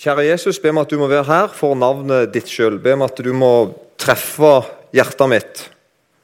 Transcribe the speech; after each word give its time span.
Kjære 0.00 0.30
Jesus, 0.30 0.56
be 0.56 0.70
om 0.72 0.80
at 0.80 0.88
du 0.88 0.96
må 0.96 1.10
være 1.10 1.26
her 1.28 1.50
for 1.52 1.76
navnet 1.76 2.30
ditt 2.32 2.48
sjøl. 2.48 2.78
Be 2.80 2.94
om 2.96 3.02
at 3.04 3.18
du 3.20 3.34
må 3.36 3.52
treffe 4.00 4.62
hjertet 4.96 5.28
mitt. 5.28 5.60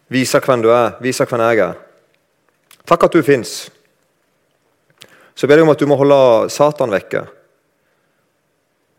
Vise 0.08 0.40
hvem 0.40 0.62
du 0.64 0.70
er, 0.72 0.94
vise 1.04 1.26
hvem 1.28 1.42
jeg 1.44 1.60
er. 1.66 1.74
Takk 2.88 3.04
at 3.04 3.18
du 3.18 3.20
fins. 3.26 3.66
Så 5.36 5.44
ber 5.44 5.60
jeg 5.60 5.66
om 5.66 5.74
at 5.74 5.82
du 5.82 5.84
må 5.90 5.98
holde 6.00 6.48
Satan 6.54 6.94
vekke. 6.94 7.26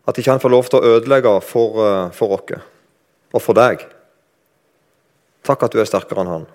At 0.06 0.20
ikke 0.22 0.36
han 0.36 0.44
får 0.44 0.54
lov 0.54 0.70
til 0.70 0.78
å 0.78 0.94
ødelegge 0.94 1.34
for, 1.42 1.82
eh, 1.82 2.14
for 2.14 2.38
oss 2.38 2.54
og 3.34 3.42
for 3.42 3.58
deg. 3.58 3.82
Takk 5.42 5.66
at 5.66 5.74
du 5.74 5.82
er 5.82 5.90
sterkere 5.90 6.22
enn 6.22 6.34
han. 6.36 6.48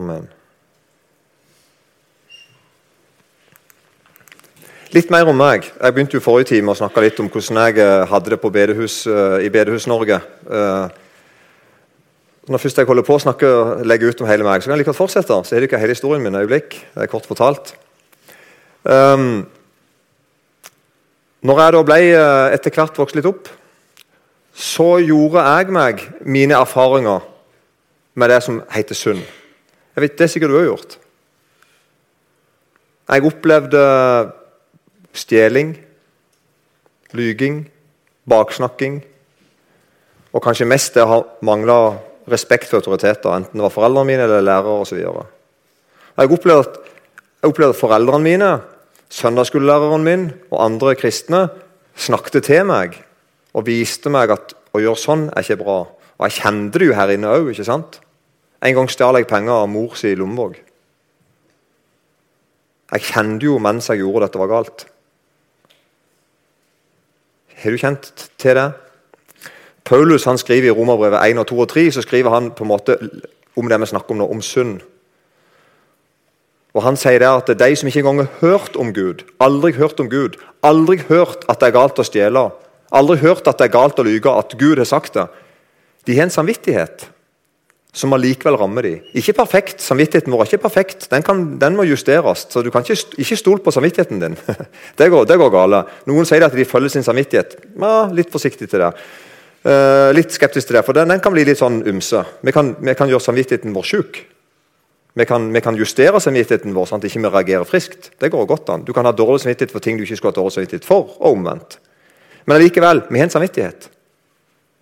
Amen. 0.00 0.37
Litt 4.88 5.10
mer 5.12 5.28
om 5.28 5.36
meg. 5.36 5.66
Jeg 5.68 5.92
begynte 5.92 6.16
jo 6.16 6.22
forrige 6.24 6.54
time 6.54 6.72
å 6.72 6.78
snakke 6.78 7.02
litt 7.04 7.18
om 7.20 7.26
hvordan 7.28 7.58
jeg 7.60 7.80
eh, 7.84 8.06
hadde 8.08 8.30
det 8.32 8.38
bedehus, 8.40 9.02
uh, 9.04 9.36
i 9.44 9.50
Bedehus-Norge. 9.52 10.16
Uh, 10.48 10.88
når 12.48 12.62
først 12.62 12.80
jeg 12.80 12.88
holder 12.88 13.04
på 13.04 13.18
å 13.18 13.20
snakke 13.20 13.50
og 13.52 13.82
legge 13.84 14.08
ut 14.08 14.22
om 14.24 14.30
hele 14.30 14.46
meg, 14.46 14.62
så 14.62 14.70
kan 14.70 14.78
jeg 14.78 14.80
like 14.80 14.88
godt 14.88 15.00
fortsette. 15.02 15.36
Så 15.44 15.52
er 15.52 15.60
det 15.60 15.68
ikke 15.68 15.80
hele 15.82 15.92
historien 15.92 16.24
min. 16.24 16.38
øyeblikk. 16.40 16.78
Kort 17.12 17.28
fortalt. 17.28 17.74
Um, 18.88 19.44
når 21.44 21.60
jeg 21.60 21.76
da 21.76 21.84
ble 21.90 22.00
etter 22.56 22.76
hvert 22.78 23.02
vokst 23.02 23.20
litt 23.20 23.28
opp, 23.28 23.52
så 24.56 24.88
gjorde 25.04 25.44
jeg 25.44 25.76
meg 25.76 26.08
mine 26.24 26.56
erfaringer 26.56 27.28
med 28.16 28.32
det 28.32 28.40
som 28.48 28.62
heter 28.72 28.96
synd. 28.96 29.20
Jeg 29.20 30.00
vet, 30.06 30.16
Det 30.16 30.24
er 30.24 30.32
sikkert 30.32 30.56
du 30.56 30.60
har 30.62 30.70
gjort. 30.70 30.98
Jeg 33.08 33.24
opplevde 33.28 33.84
Stjeling, 35.16 35.76
lyging, 37.16 37.62
baksnakking. 38.28 39.00
Og 40.32 40.44
kanskje 40.44 40.68
mest 40.68 40.94
det 40.96 41.04
å 41.04 41.12
ha 41.12 41.20
mangla 41.46 41.78
respekt 42.28 42.68
for 42.68 42.82
autoriteter, 42.82 43.32
enten 43.32 43.56
det 43.56 43.64
var 43.64 43.72
foreldrene 43.72 44.10
mine 44.10 44.26
eller 44.26 44.44
lærere 44.44 44.82
osv. 44.82 44.98
Jeg 46.18 46.32
opplevde 46.34 47.70
at 47.72 47.80
foreldrene 47.80 48.24
mine, 48.24 48.50
søndagsskolelæreren 49.08 50.04
min 50.04 50.26
og 50.50 50.58
andre 50.60 50.94
kristne 50.98 51.46
snakket 51.96 52.44
til 52.50 52.66
meg 52.68 52.98
og 53.56 53.64
viste 53.66 54.12
meg 54.12 54.34
at 54.34 54.52
å 54.76 54.82
gjøre 54.82 55.00
sånn 55.00 55.24
er 55.32 55.46
ikke 55.46 55.62
bra. 55.62 55.78
Og 56.18 56.26
jeg 56.26 56.42
kjente 56.42 56.80
det 56.80 56.90
jo 56.90 56.96
her 56.98 57.14
inne 57.14 57.32
òg. 57.32 57.48
En 58.58 58.74
gang 58.74 58.90
stjal 58.90 59.16
jeg 59.16 59.28
penger 59.30 59.62
av 59.62 59.70
mor 59.70 59.96
si 59.96 60.12
lommebok. 60.18 60.58
Jeg 62.92 63.04
kjente 63.04 63.46
jo 63.46 63.58
mens 63.62 63.88
jeg 63.90 64.02
gjorde 64.02 64.26
dette, 64.26 64.40
var 64.40 64.50
galt. 64.50 64.86
Har 67.58 67.74
du 67.74 67.80
kjent 67.80 68.12
til 68.38 68.54
det? 68.54 68.68
Paulus 69.88 70.26
han 70.28 70.38
skriver 70.38 70.68
i 70.68 70.74
Romerbrevet 70.74 71.18
1, 71.30 71.38
og 71.38 71.46
2 71.48 71.58
og 71.64 71.68
3 71.72 71.84
så 71.96 72.04
skriver 72.04 72.30
han 72.30 72.52
på 72.54 72.64
en 72.64 72.70
måte 72.70 72.98
om 73.56 73.68
det 73.68 73.80
vi 73.80 73.90
snakker 73.90 74.14
om 74.14 74.20
nå, 74.20 74.28
om 74.30 74.42
synd. 74.44 74.80
Og 76.76 76.84
Han 76.84 76.96
sier 77.00 77.18
der 77.18 77.40
at 77.40 77.48
de 77.58 77.76
som 77.76 77.88
ikke 77.88 78.04
engang 78.04 78.20
har 78.20 78.40
hørt 78.40 78.76
om 78.76 78.92
Gud, 78.94 79.24
aldri 79.40 79.72
hørt 79.72 80.00
om 80.00 80.10
Gud, 80.10 80.36
aldri 80.62 80.98
hørt 81.08 81.46
at 81.48 81.58
det 81.60 81.70
er 81.70 81.78
galt 81.78 81.98
å 81.98 82.06
stjele, 82.06 82.50
aldri 82.92 83.16
hørt 83.18 83.48
at 83.48 83.58
det 83.58 83.66
er 83.66 83.74
galt 83.74 83.98
å 83.98 84.06
lyge, 84.06 84.30
at 84.30 84.54
Gud 84.60 84.78
har 84.78 84.86
sagt 84.86 85.16
det, 85.16 85.26
de 86.06 86.14
har 86.14 86.28
en 86.28 86.30
samvittighet 86.30 87.08
som 87.98 88.14
allikevel 88.14 88.56
rammer 88.60 88.86
dem. 88.86 89.06
Ikke 89.18 89.34
perfekt, 89.36 89.82
Samvittigheten 89.82 90.32
vår 90.32 90.44
er 90.44 90.50
ikke 90.52 90.64
perfekt. 90.68 91.08
Den, 91.10 91.24
kan, 91.26 91.42
den 91.58 91.76
må 91.78 91.86
justeres. 91.88 92.46
så 92.50 92.62
Du 92.62 92.70
kan 92.70 92.86
ikke, 92.86 93.18
ikke 93.18 93.38
stole 93.38 93.62
på 93.64 93.74
samvittigheten 93.74 94.22
din. 94.22 94.36
det, 94.98 95.08
går, 95.10 95.26
det 95.26 95.38
går 95.40 95.50
gale. 95.54 95.82
Noen 96.10 96.28
sier 96.28 96.46
at 96.46 96.54
de 96.54 96.66
følger 96.68 96.94
sin 96.94 97.06
samvittighet. 97.06 97.58
Ja, 97.74 98.06
litt 98.14 98.30
forsiktig 98.34 98.70
til 98.70 98.84
det. 98.84 98.92
Uh, 99.66 100.14
litt 100.14 100.30
skeptisk 100.30 100.70
til 100.70 100.78
det, 100.78 100.84
for 100.86 100.94
den, 100.94 101.10
den, 101.10 101.20
kan 101.20 101.34
bli 101.34 101.42
litt 101.48 101.58
sånn 101.58 101.82
ymse. 101.90 102.22
Vi 102.46 102.54
kan, 102.54 102.76
vi 102.78 102.94
kan 102.96 103.10
gjøre 103.10 103.26
samvittigheten 103.26 103.74
vår 103.74 103.90
sjuk. 103.90 104.22
Vi 105.18 105.26
kan, 105.26 105.50
vi 105.50 105.60
kan, 105.64 105.76
justere 105.76 106.20
samvittigheten 106.22 106.76
vår 106.76 106.86
sånn 106.86 107.02
at 107.02 107.08
ikke 107.08 107.18
vi 107.18 107.26
ikke 107.26 107.34
reagerer 107.34 107.66
friskt. 107.66 108.12
Det 108.22 108.30
går 108.30 108.46
godt 108.46 108.70
an. 108.70 108.86
Du 108.86 108.94
kan 108.94 109.08
ha 109.08 109.12
dårlig 109.16 109.42
samvittighet 109.42 109.74
for 109.74 109.82
ting 109.82 109.98
du 109.98 110.06
ikke 110.06 110.20
skulle 110.20 110.36
ha 110.36 110.38
dårlig 110.38 110.54
samvittighet 110.54 110.86
for, 110.86 111.10
og 111.18 111.34
omvendt. 111.34 111.80
Men 112.46 112.60
allikevel, 112.60 113.02
vi 113.10 113.18
har 113.18 113.26
en 113.26 113.34
samvittighet. 113.34 113.90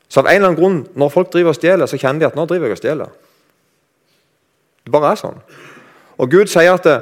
Så 0.08 0.22
av 0.22 0.28
en 0.28 0.36
eller 0.36 0.52
annen 0.52 0.58
grunn, 0.58 0.82
når 0.94 1.12
folk 1.12 1.32
driver 1.32 1.52
og 1.52 1.58
stjeler, 1.58 1.88
så 1.90 1.98
kjenner 1.98 2.22
de 2.22 2.28
at 2.28 2.36
nå 2.38 2.46
driver 2.46 2.70
jeg 2.70 2.76
og 2.76 2.80
stjeler. 2.82 3.14
Det 4.86 4.92
bare 4.94 5.12
er 5.12 5.20
sånn. 5.20 5.40
Og 6.22 6.30
Gud 6.30 6.50
sier 6.50 6.76
at 6.76 6.86
det, 6.86 6.98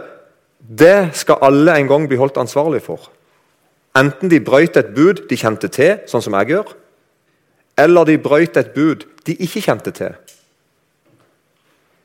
det 0.64 0.96
skal 1.20 1.42
alle 1.44 1.76
en 1.76 1.90
gang 1.90 2.06
bli 2.08 2.18
holdt 2.18 2.40
ansvarlig 2.40 2.80
for. 2.86 3.10
Enten 3.94 4.32
de 4.32 4.40
brøyt 4.42 4.78
et 4.80 4.94
bud 4.96 5.26
de 5.28 5.38
kjente 5.38 5.68
til, 5.70 6.00
sånn 6.10 6.24
som 6.24 6.34
jeg 6.40 6.54
gjør, 6.54 6.72
eller 7.84 8.08
de 8.08 8.16
brøyt 8.22 8.56
et 8.58 8.72
bud 8.74 9.04
de 9.26 9.36
ikke 9.44 9.62
kjente 9.66 9.92
til. 9.94 10.16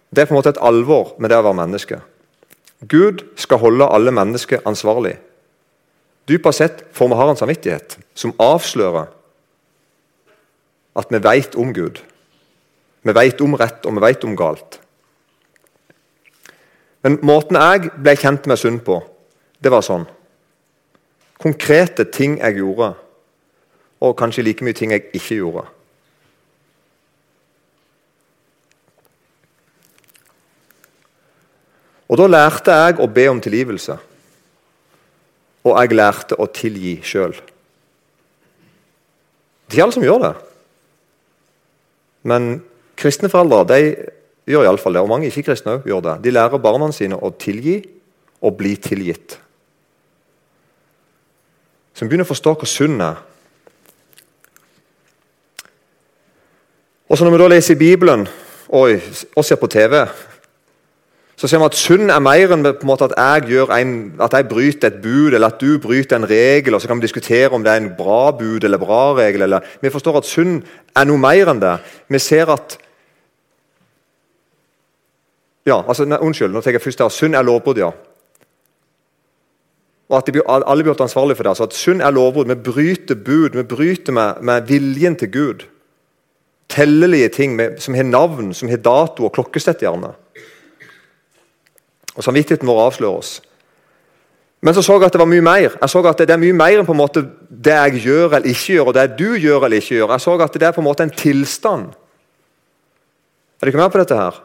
Det 0.09 0.23
er 0.23 0.29
på 0.29 0.33
en 0.33 0.39
måte 0.39 0.51
et 0.53 0.61
alvor 0.65 1.15
med 1.21 1.31
det 1.31 1.37
å 1.39 1.45
være 1.45 1.59
menneske. 1.61 1.99
Gud 2.89 3.23
skal 3.39 3.61
holde 3.61 3.87
alle 3.87 4.11
mennesker 4.15 4.63
ansvarlig. 4.67 5.15
Dypest 6.29 6.61
sett 6.61 6.83
får 6.95 7.09
vi 7.09 7.17
ha 7.19 7.29
en 7.29 7.39
samvittighet 7.39 7.97
som 8.17 8.35
avslører 8.41 9.09
at 10.95 11.11
vi 11.11 11.21
vet 11.23 11.55
om 11.55 11.73
Gud. 11.73 12.01
Vi 13.03 13.15
vet 13.15 13.41
om 13.41 13.55
rett, 13.55 13.85
og 13.85 13.95
vi 13.95 14.03
vet 14.03 14.23
om 14.23 14.35
galt. 14.37 14.79
Men 17.03 17.19
måten 17.23 17.55
jeg 17.55 17.91
ble 17.95 18.15
kjent 18.19 18.47
med 18.49 18.59
synd 18.59 18.81
på, 18.83 18.99
det 19.63 19.71
var 19.71 19.85
sånn. 19.85 20.05
Konkrete 21.39 22.03
ting 22.11 22.39
jeg 22.41 22.59
gjorde, 22.59 22.93
og 24.03 24.17
kanskje 24.19 24.43
like 24.43 24.65
mye 24.65 24.75
ting 24.75 24.91
jeg 24.91 25.07
ikke 25.13 25.39
gjorde. 25.39 25.65
Og 32.09 32.17
Da 32.17 32.25
lærte 32.25 32.73
jeg 32.73 32.99
å 32.99 33.07
be 33.07 33.27
om 33.29 33.39
tilgivelse. 33.41 33.95
Og 35.63 35.75
jeg 35.77 35.93
lærte 35.93 36.39
å 36.41 36.47
tilgi 36.49 36.95
sjøl. 37.05 37.35
Det 39.69 39.75
er 39.75 39.77
ikke 39.77 39.83
alle 39.85 39.93
som 39.93 40.07
gjør 40.07 40.23
det. 40.23 40.31
Men 42.23 42.61
kristne 42.99 43.29
foreldre 43.31 43.63
de 43.69 43.81
gjør 44.49 44.65
iallfall 44.65 44.97
det, 44.97 45.03
og 45.03 45.11
mange 45.11 45.29
ikke-kristne 45.29 45.79
gjør 45.85 46.03
det. 46.05 46.15
De 46.25 46.33
lærer 46.33 46.61
barna 46.61 46.89
sine 46.95 47.17
å 47.19 47.31
tilgi 47.39 47.79
og 48.41 48.57
bli 48.59 48.75
tilgitt. 48.81 49.37
Så 51.93 52.05
vi 52.05 52.11
begynner 52.11 52.27
å 52.27 52.31
forstå 52.31 52.55
hva 52.55 52.69
synd 52.69 53.03
er. 53.03 53.17
Og 57.09 57.17
så 57.17 57.25
Når 57.25 57.33
vi 57.33 57.41
da 57.41 57.47
leser 57.49 57.73
i 57.73 57.79
Bibelen 57.79 58.27
og, 58.69 58.99
og 59.35 59.45
ser 59.45 59.57
på 59.57 59.67
TV, 59.67 60.03
så 61.39 61.47
ser 61.47 61.61
vi 61.61 61.67
at 61.69 61.77
synd 61.79 62.11
er 62.11 62.19
mer 62.19 62.51
enn 62.51 62.65
på 62.67 62.83
en 62.83 62.89
måte 62.89 63.07
at 63.07 63.13
jeg, 63.47 63.61
en, 63.71 63.93
at 64.19 64.33
jeg 64.35 64.47
bryter 64.49 64.89
et 64.89 64.97
bud 64.99 65.31
eller 65.31 65.53
at 65.53 65.61
du 65.61 65.77
bryter 65.79 66.17
en 66.17 66.27
regel. 66.27 66.75
og 66.75 66.81
Så 66.81 66.89
kan 66.89 66.99
vi 66.99 67.07
diskutere 67.07 67.55
om 67.55 67.63
det 67.63 67.71
er 67.71 67.79
en 67.79 67.93
bra 67.95 68.31
bud 68.35 68.67
eller 68.67 68.81
bra 68.81 69.13
regel. 69.15 69.45
Eller, 69.47 69.63
vi 69.79 69.91
forstår 69.93 70.19
at 70.19 70.27
synd 70.27 70.59
er 70.99 71.07
noe 71.07 71.21
mer 71.21 71.53
enn 71.53 71.63
det. 71.63 71.77
Vi 72.11 72.19
ser 72.19 72.51
at 72.51 72.75
ja, 75.63 75.79
altså, 75.79 76.03
nei, 76.09 76.19
Unnskyld, 76.19 76.51
nå 76.51 76.59
tenker 76.59 76.81
jeg 76.81 76.87
først 76.89 77.05
her. 77.05 77.15
Synd 77.15 77.39
er 77.39 77.47
lovbrudd, 77.47 77.79
ja. 77.79 77.93
Og 80.09 80.17
at 80.17 80.31
blir, 80.33 80.43
Alle 80.49 80.83
blir 80.83 81.01
ansvarlige 81.01 81.39
for 81.39 81.47
det. 81.47 81.55
altså 81.55 81.69
at 81.71 81.73
Synd 81.77 82.01
er 82.01 82.11
lovbrudd. 82.11 82.51
Vi 82.51 82.55
bryter 82.67 83.15
bud. 83.15 83.55
Vi 83.55 83.63
bryter 83.63 84.11
med, 84.11 84.41
med 84.41 84.67
viljen 84.67 85.15
til 85.15 85.31
Gud. 85.31 85.69
Tellelige 86.69 87.29
ting 87.29 87.55
med, 87.55 87.79
som 87.79 87.93
har 87.93 88.03
navn, 88.03 88.53
som 88.53 88.69
har 88.69 88.77
dato 88.83 89.25
og 89.25 89.31
klokkeslett. 89.31 89.87
gjerne. 89.87 90.17
Og 92.19 92.25
Samvittigheten 92.25 92.67
vår 92.67 92.81
avslører 92.89 93.21
oss. 93.21 93.37
Men 94.59 94.75
så 94.75 94.83
så 94.83 94.97
jeg 94.99 95.07
at 95.07 95.15
det 95.15 95.21
var 95.21 95.29
mye 95.31 95.43
mer. 95.45 95.77
Jeg 95.81 95.89
så 95.89 96.01
at 96.03 96.17
Det 96.17 96.29
er 96.29 96.41
mye 96.41 96.53
mer 96.53 96.81
enn 96.81 96.85
på 96.85 96.91
en 96.91 96.99
måte 96.99 97.23
det 97.49 97.77
jeg 97.77 98.03
gjør 98.03 98.35
eller 98.35 98.49
ikke 98.49 98.73
gjør, 98.73 98.91
og 98.91 98.93
det 98.93 99.17
du 99.19 99.37
gjør 99.39 99.65
eller 99.65 99.79
ikke 99.79 99.95
gjør. 99.95 100.11
Jeg 100.11 100.21
så 100.21 100.35
at 100.41 100.53
det 100.53 100.67
er 100.67 100.75
på 100.75 100.81
en 100.81 100.89
måte 100.89 101.03
en 101.03 101.15
tilstand. 101.15 101.85
Er 103.61 103.65
du 103.65 103.71
ikke 103.71 103.79
med 103.79 103.91
på 103.91 103.99
dette 103.99 104.15
her? 104.15 104.41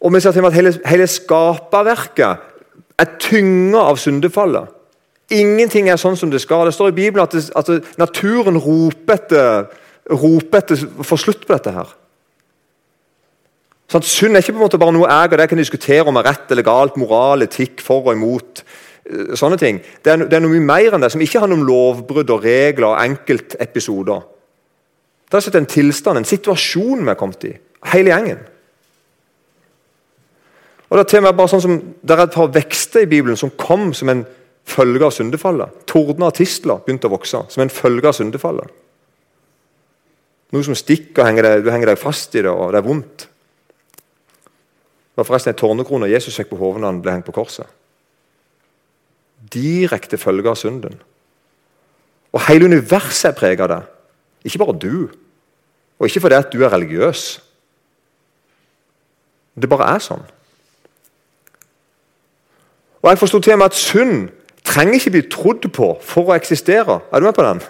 Og 0.00 0.14
vi 0.14 0.20
ser 0.20 0.32
til 0.32 0.46
at 0.46 0.52
hele, 0.52 0.72
hele 0.86 1.06
skaperverket 1.06 2.48
er 2.98 3.12
tynga 3.20 3.84
av 3.84 4.00
syndefallet. 4.00 4.72
Ingenting 5.32 5.88
er 5.88 6.00
sånn 6.00 6.16
som 6.16 6.30
det 6.32 6.40
skal. 6.42 6.66
Det 6.66 6.74
står 6.74 6.92
i 6.92 6.96
Bibelen 6.96 7.24
at, 7.24 7.32
det, 7.32 7.52
at 7.56 7.98
naturen 8.00 8.58
roper 8.58 9.14
etter, 9.14 9.68
roper 10.10 10.58
etter 10.58 10.82
å 10.98 11.20
slutt 11.20 11.46
på 11.46 11.54
dette. 11.54 11.72
her. 11.72 11.92
Sånn, 13.92 14.04
synd 14.08 14.38
er 14.38 14.40
ikke 14.44 14.54
på 14.54 14.60
en 14.62 14.64
måte 14.64 14.80
bare 14.80 14.94
noe 14.96 15.10
jeg 15.10 15.32
og 15.34 15.36
deg 15.36 15.50
kan 15.50 15.60
diskutere 15.60 16.08
om 16.08 16.16
er 16.16 16.30
rett 16.30 16.52
eller 16.54 16.64
galt, 16.64 16.94
moral, 17.00 17.44
etikk, 17.44 17.82
for 17.84 18.06
og 18.06 18.14
imot. 18.16 18.62
Eh, 19.04 19.34
sånne 19.36 19.58
ting. 19.60 19.82
Det 20.00 20.14
er, 20.14 20.22
det 20.24 20.38
er 20.38 20.44
noe 20.44 20.54
mye 20.54 20.68
mer 20.70 20.96
enn 20.96 21.04
det, 21.04 21.10
som 21.12 21.24
ikke 21.24 21.42
handler 21.42 21.60
om 21.60 21.66
lovbrudd 21.68 22.32
og 22.32 22.46
regler 22.46 22.88
og 22.88 23.00
enkeltepisoder. 23.02 24.22
Det 25.32 25.40
er 25.40 25.58
en 25.60 25.68
tilstand, 25.68 26.20
en 26.20 26.28
situasjon 26.28 27.04
vi 27.04 27.12
er 27.12 27.20
kommet 27.20 27.44
i, 27.48 27.52
hele 27.92 28.12
gjengen. 28.12 28.40
Og 30.92 30.98
Det 30.98 31.04
er 31.06 31.08
til 31.08 31.22
og 31.22 31.24
med 31.24 31.36
bare 31.38 31.48
sånn 31.48 31.64
som, 31.64 31.76
det 32.04 32.14
er 32.16 32.26
et 32.26 32.34
par 32.34 32.50
vekster 32.52 33.06
i 33.06 33.08
Bibelen 33.08 33.38
som 33.40 33.52
kom 33.56 33.94
som 33.96 34.12
en 34.12 34.26
følge 34.68 35.06
av 35.08 35.14
syndefallet. 35.16 35.84
Tordner 35.88 36.28
og 36.28 36.36
tistler 36.36 36.82
begynte 36.84 37.08
å 37.08 37.14
vokse 37.14 37.40
som 37.48 37.64
en 37.64 37.72
følge 37.72 38.10
av 38.10 38.16
syndefallet. 38.16 38.68
Noe 40.52 40.66
som 40.66 40.76
stikker, 40.76 41.24
henger 41.24 41.48
deg, 41.48 41.64
du 41.64 41.70
henger 41.72 41.94
deg 41.94 42.00
fast 42.00 42.36
i 42.36 42.44
det, 42.44 42.52
og 42.52 42.74
det 42.74 42.82
er 42.82 42.88
vondt. 42.88 43.24
Det 45.12 45.20
var 45.20 45.28
forresten 45.28 45.52
en 45.52 45.60
tårnekrone 45.60 46.08
Jesus 46.08 46.36
fikk 46.40 46.54
på 46.54 46.56
hodet 46.56 46.80
når 46.80 46.88
han 46.88 47.00
ble 47.04 47.12
hengt 47.12 47.26
på 47.26 47.34
korset. 47.36 47.68
Direkte 49.52 50.16
følge 50.16 50.48
av 50.48 50.56
synden. 50.56 50.94
Og 52.32 52.40
Hele 52.48 52.64
universet 52.64 53.28
er 53.28 53.36
preget 53.36 53.60
av 53.60 53.68
det. 53.68 53.82
Ikke 54.48 54.62
bare 54.62 54.78
du. 54.80 55.10
Og 56.00 56.08
ikke 56.08 56.22
fordi 56.24 56.38
at 56.38 56.52
du 56.52 56.62
er 56.64 56.72
religiøs. 56.72 57.42
Det 59.60 59.68
bare 59.68 59.90
er 59.92 60.00
sånn. 60.00 60.24
Og 63.02 63.10
Jeg 63.10 63.20
forsto 63.20 63.40
til 63.40 63.52
og 63.52 63.60
med 63.60 63.68
at 63.68 63.76
synd 63.76 64.30
trenger 64.64 64.96
ikke 64.96 65.12
bli 65.18 65.22
trodd 65.28 65.68
på 65.74 65.92
for 66.00 66.30
å 66.30 66.36
eksistere. 66.38 67.02
Er 67.12 67.20
du 67.20 67.28
med 67.28 67.36
på 67.36 67.44
den? 67.44 67.60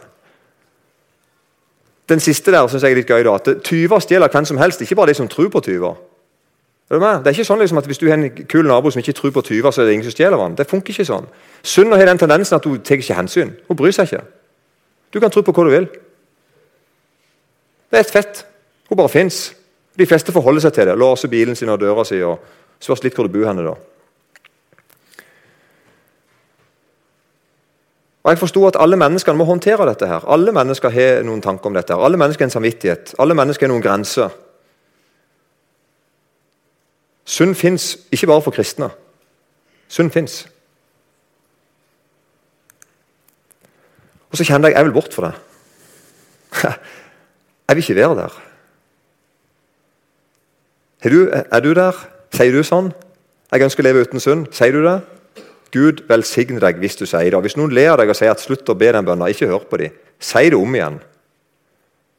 Den 2.08 2.20
siste 2.20 2.52
der 2.52 2.68
synes 2.68 2.84
jeg 2.84 2.92
er 2.92 3.00
litt 3.00 3.10
gøy. 3.10 3.24
da, 3.24 3.34
at 3.34 3.64
Tyver 3.64 3.98
stjeler 3.98 4.28
hvem 4.28 4.44
som 4.44 4.58
helst, 4.62 4.80
ikke 4.80 4.94
bare 4.94 5.10
de 5.10 5.14
som 5.18 5.28
tror 5.28 5.48
på 5.48 5.60
tyver. 5.60 5.96
Det 6.92 7.00
er 7.00 7.32
ikke 7.32 7.44
sånn 7.48 7.62
liksom 7.62 7.78
at 7.80 7.86
Hvis 7.88 7.98
du 7.98 8.08
har 8.10 8.18
en 8.20 8.46
kul 8.48 8.66
nabo 8.68 8.90
som 8.92 9.00
ikke 9.00 9.14
tror 9.16 9.30
på 9.32 9.42
tyver, 9.46 9.70
så 9.72 9.80
er 9.80 9.86
det 9.88 9.94
ingen 9.96 10.04
som 10.04 10.12
stjeler 10.12 10.36
vann. 10.36 10.56
Det 10.58 10.68
funker 10.68 10.92
ikke 10.92 11.08
sånn. 11.08 11.28
Synd 11.64 11.94
har 11.96 12.04
den 12.04 12.20
tendensen 12.20 12.58
at 12.58 12.64
hun 12.68 12.82
tar 12.84 13.00
ikke 13.00 13.16
hensyn. 13.16 13.54
Hun 13.68 13.76
bryr 13.76 13.94
seg 13.96 14.10
ikke. 14.10 14.24
Du 15.12 15.20
kan 15.20 15.30
tro 15.32 15.40
på 15.40 15.54
hva 15.56 15.64
du 15.64 15.70
vil. 15.72 15.86
Det 17.88 17.96
er 17.96 18.04
et 18.04 18.12
fett. 18.12 18.44
Hun 18.90 18.96
bare 19.00 19.08
fins. 19.08 19.54
De 19.96 20.06
fleste 20.06 20.32
forholder 20.32 20.66
seg 20.66 20.76
til 20.76 20.90
det. 20.90 20.98
Låser 20.98 21.32
bilen 21.32 21.56
sin 21.56 21.72
og 21.72 21.80
døra 21.80 22.04
si. 22.04 22.20
og 22.22 22.44
Spørs 22.82 23.04
litt 23.04 23.16
hvor 23.16 23.28
du 23.28 23.32
bor 23.32 23.48
henne 23.48 23.64
da. 23.64 23.74
Og 28.22 28.30
Jeg 28.30 28.38
forsto 28.38 28.66
at 28.68 28.76
alle 28.78 28.96
menneskene 28.96 29.38
må 29.38 29.44
håndtere 29.44 29.86
dette. 29.88 30.06
her. 30.06 30.28
Alle 30.28 30.52
mennesker 30.52 30.90
har 30.90 31.22
noen 31.24 31.40
tanker 31.40 31.66
om 31.66 31.74
dette. 31.74 31.94
her. 31.94 32.04
Alle 32.04 32.16
mennesker 32.16 32.44
har 32.44 32.50
en 32.52 32.56
samvittighet. 32.60 33.14
Alle 33.18 33.34
mennesker 33.34 33.66
har 33.66 33.72
noen 33.72 33.82
grenser. 33.82 34.30
Synd 37.24 37.54
fins 37.54 37.96
ikke 38.12 38.26
bare 38.26 38.42
for 38.42 38.54
kristne. 38.54 38.90
Synd 39.88 40.10
fins. 40.10 40.48
Og 44.30 44.40
så 44.40 44.44
kjenner 44.48 44.68
jeg 44.68 44.76
jeg 44.76 44.88
vil 44.88 44.96
bort 44.96 45.14
fra 45.14 45.30
det. 45.30 45.38
Jeg 47.68 47.76
vil 47.76 47.84
ikke 47.84 47.94
være 47.94 48.16
der. 48.16 48.32
Er 51.02 51.08
du, 51.08 51.30
er 51.32 51.60
du 51.60 51.72
der? 51.74 51.96
Sier 52.34 52.52
du 52.52 52.62
sånn? 52.66 52.90
Jeg 53.52 53.64
ønsker 53.64 53.80
å 53.80 53.86
leve 53.86 54.02
uten 54.04 54.20
synd. 54.20 54.50
Sier 54.52 54.74
du 54.76 54.82
det? 54.84 54.98
Gud 55.72 56.02
velsigne 56.08 56.60
deg 56.60 56.82
hvis 56.82 56.98
du 57.00 57.06
sier 57.06 57.30
det. 57.30 57.38
Og 57.38 57.46
Hvis 57.46 57.56
noen 57.56 57.72
ler 57.72 57.96
deg 57.96 58.12
og 58.12 58.18
sier 58.18 58.34
at 58.34 58.42
'slutt 58.42 58.68
å 58.68 58.76
be 58.76 58.92
den 58.92 59.06
bønna', 59.06 59.30
ikke 59.32 59.48
hør 59.48 59.64
på 59.70 59.80
dem. 59.80 59.96
Si 60.20 60.50
det 60.50 60.58
om 60.58 60.74
igjen. 60.74 61.00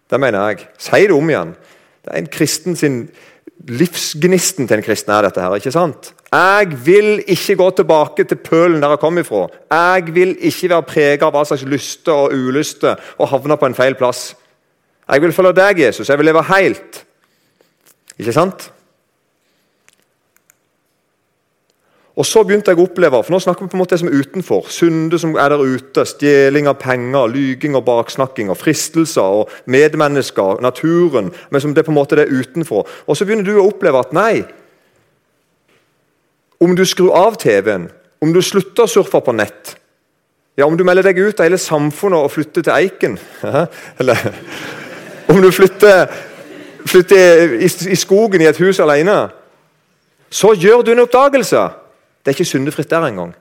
Det 0.10 0.20
mener 0.20 0.50
jeg. 0.50 0.68
Si 0.78 1.02
det 1.08 1.12
om 1.14 1.30
igjen. 1.30 1.56
Det 2.04 2.12
er 2.14 2.18
en 2.18 2.28
kristen 2.28 2.76
sin 2.76 3.10
Livsgnisten 3.72 4.68
til 4.68 4.78
en 4.78 4.84
kristen 4.84 5.14
er 5.16 5.24
dette. 5.24 5.42
her, 5.42 5.56
ikke 5.56 5.72
sant? 5.72 6.12
Jeg 6.34 6.68
vil 6.86 7.24
ikke 7.28 7.56
gå 7.56 7.70
tilbake 7.78 8.24
til 8.28 8.36
pølen 8.36 8.82
der 8.82 8.90
jeg 8.90 9.00
kom 9.00 9.18
ifra. 9.18 9.48
Jeg 9.72 10.14
vil 10.16 10.36
ikke 10.40 10.70
være 10.70 10.84
preget 10.84 11.24
av 11.24 11.32
hva 11.32 11.46
slags 11.46 11.64
lyster 11.64 12.12
og 12.12 12.34
ulyster 12.34 13.00
og 13.18 13.30
havne 13.30 13.58
på 13.58 13.70
en 13.70 13.78
feil 13.78 13.96
plass. 13.96 14.34
Jeg 15.08 15.22
vil 15.22 15.34
følge 15.34 15.54
deg, 15.54 15.80
Jesus. 15.80 16.10
Jeg 16.10 16.18
vil 16.18 16.26
leve 16.26 16.44
helt. 16.44 17.06
Ikke 18.20 18.34
sant? 18.34 18.73
Og 22.14 22.26
så 22.30 22.44
begynte 22.46 22.70
jeg 22.70 22.78
å 22.78 22.86
oppleve, 22.86 23.24
for 23.26 23.34
Nå 23.34 23.40
snakker 23.42 23.66
vi 23.66 23.72
på 23.72 23.78
en 23.78 23.82
måte 23.82 23.96
det 23.96 24.04
som 24.04 24.10
er 24.12 24.20
utenfor. 24.22 24.68
Synde 24.70 25.18
som 25.20 25.34
er 25.34 25.50
der 25.50 25.64
ute. 25.66 26.06
Stjeling 26.06 26.70
av 26.70 26.78
penger, 26.82 27.32
lyging 27.34 27.78
og 27.80 27.86
baksnakking. 27.88 28.52
og 28.54 28.58
Fristelser 28.58 29.40
og 29.42 29.50
medmennesker, 29.66 30.62
naturen. 30.62 31.32
Men 31.50 31.62
som 31.62 31.74
det 31.74 31.86
på 31.86 31.92
en 31.92 31.98
måte 31.98 32.20
det 32.20 32.28
er 32.28 32.36
utenfor. 32.38 32.86
Og 33.08 33.18
så 33.18 33.26
begynner 33.26 33.50
du 33.50 33.58
å 33.58 33.68
oppleve 33.72 34.00
at 34.00 34.14
nei 34.14 34.44
Om 36.62 36.78
du 36.78 36.86
skrur 36.86 37.12
av 37.12 37.36
TV-en, 37.36 37.90
om 38.22 38.32
du 38.32 38.40
slutter 38.42 38.86
å 38.86 38.88
surfe 38.88 39.20
på 39.20 39.34
nett, 39.36 39.74
ja, 40.56 40.64
om 40.64 40.78
du 40.78 40.84
melder 40.88 41.10
deg 41.10 41.18
ut 41.20 41.42
av 41.42 41.48
hele 41.50 41.58
samfunnet 41.60 42.24
og 42.24 42.32
flytter 42.32 42.64
til 42.64 42.72
Eiken 42.72 43.18
Eller 44.00 44.22
om 45.28 45.42
du 45.42 45.50
flytter, 45.52 46.08
flytter 46.88 47.58
i, 47.58 47.68
i 47.68 47.98
skogen 48.00 48.42
i 48.42 48.48
et 48.48 48.60
hus 48.62 48.80
alene, 48.80 49.18
så 50.30 50.54
gjør 50.56 50.86
du 50.86 50.94
en 50.94 51.04
oppdagelse. 51.04 51.66
Det 52.24 52.32
er 52.32 52.38
ikke 52.38 52.46
syndefritt 52.46 52.90
der 52.90 53.06
engang. 53.06 53.34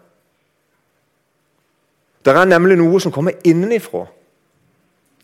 Det 2.25 2.34
er 2.34 2.44
nemlig 2.44 2.76
noe 2.79 3.00
som 3.00 3.12
kommer 3.12 3.38
innenifra. 3.44 4.06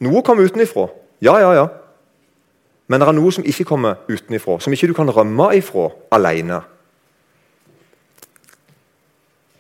Noe 0.01 0.23
kommer 0.23 0.47
utenifra. 0.47 0.89
Ja, 1.23 1.39
ja, 1.43 1.53
ja. 1.55 1.67
Men 2.89 3.01
det 3.01 3.09
er 3.09 3.17
noe 3.19 3.33
som 3.35 3.45
ikke 3.45 3.67
kommer 3.69 3.99
utenifra, 4.09 4.61
som 4.61 4.73
ikke 4.73 4.89
du 4.89 4.95
kan 4.97 5.11
rømme 5.11 5.51
ifra 5.59 5.91
alene. 6.15 6.63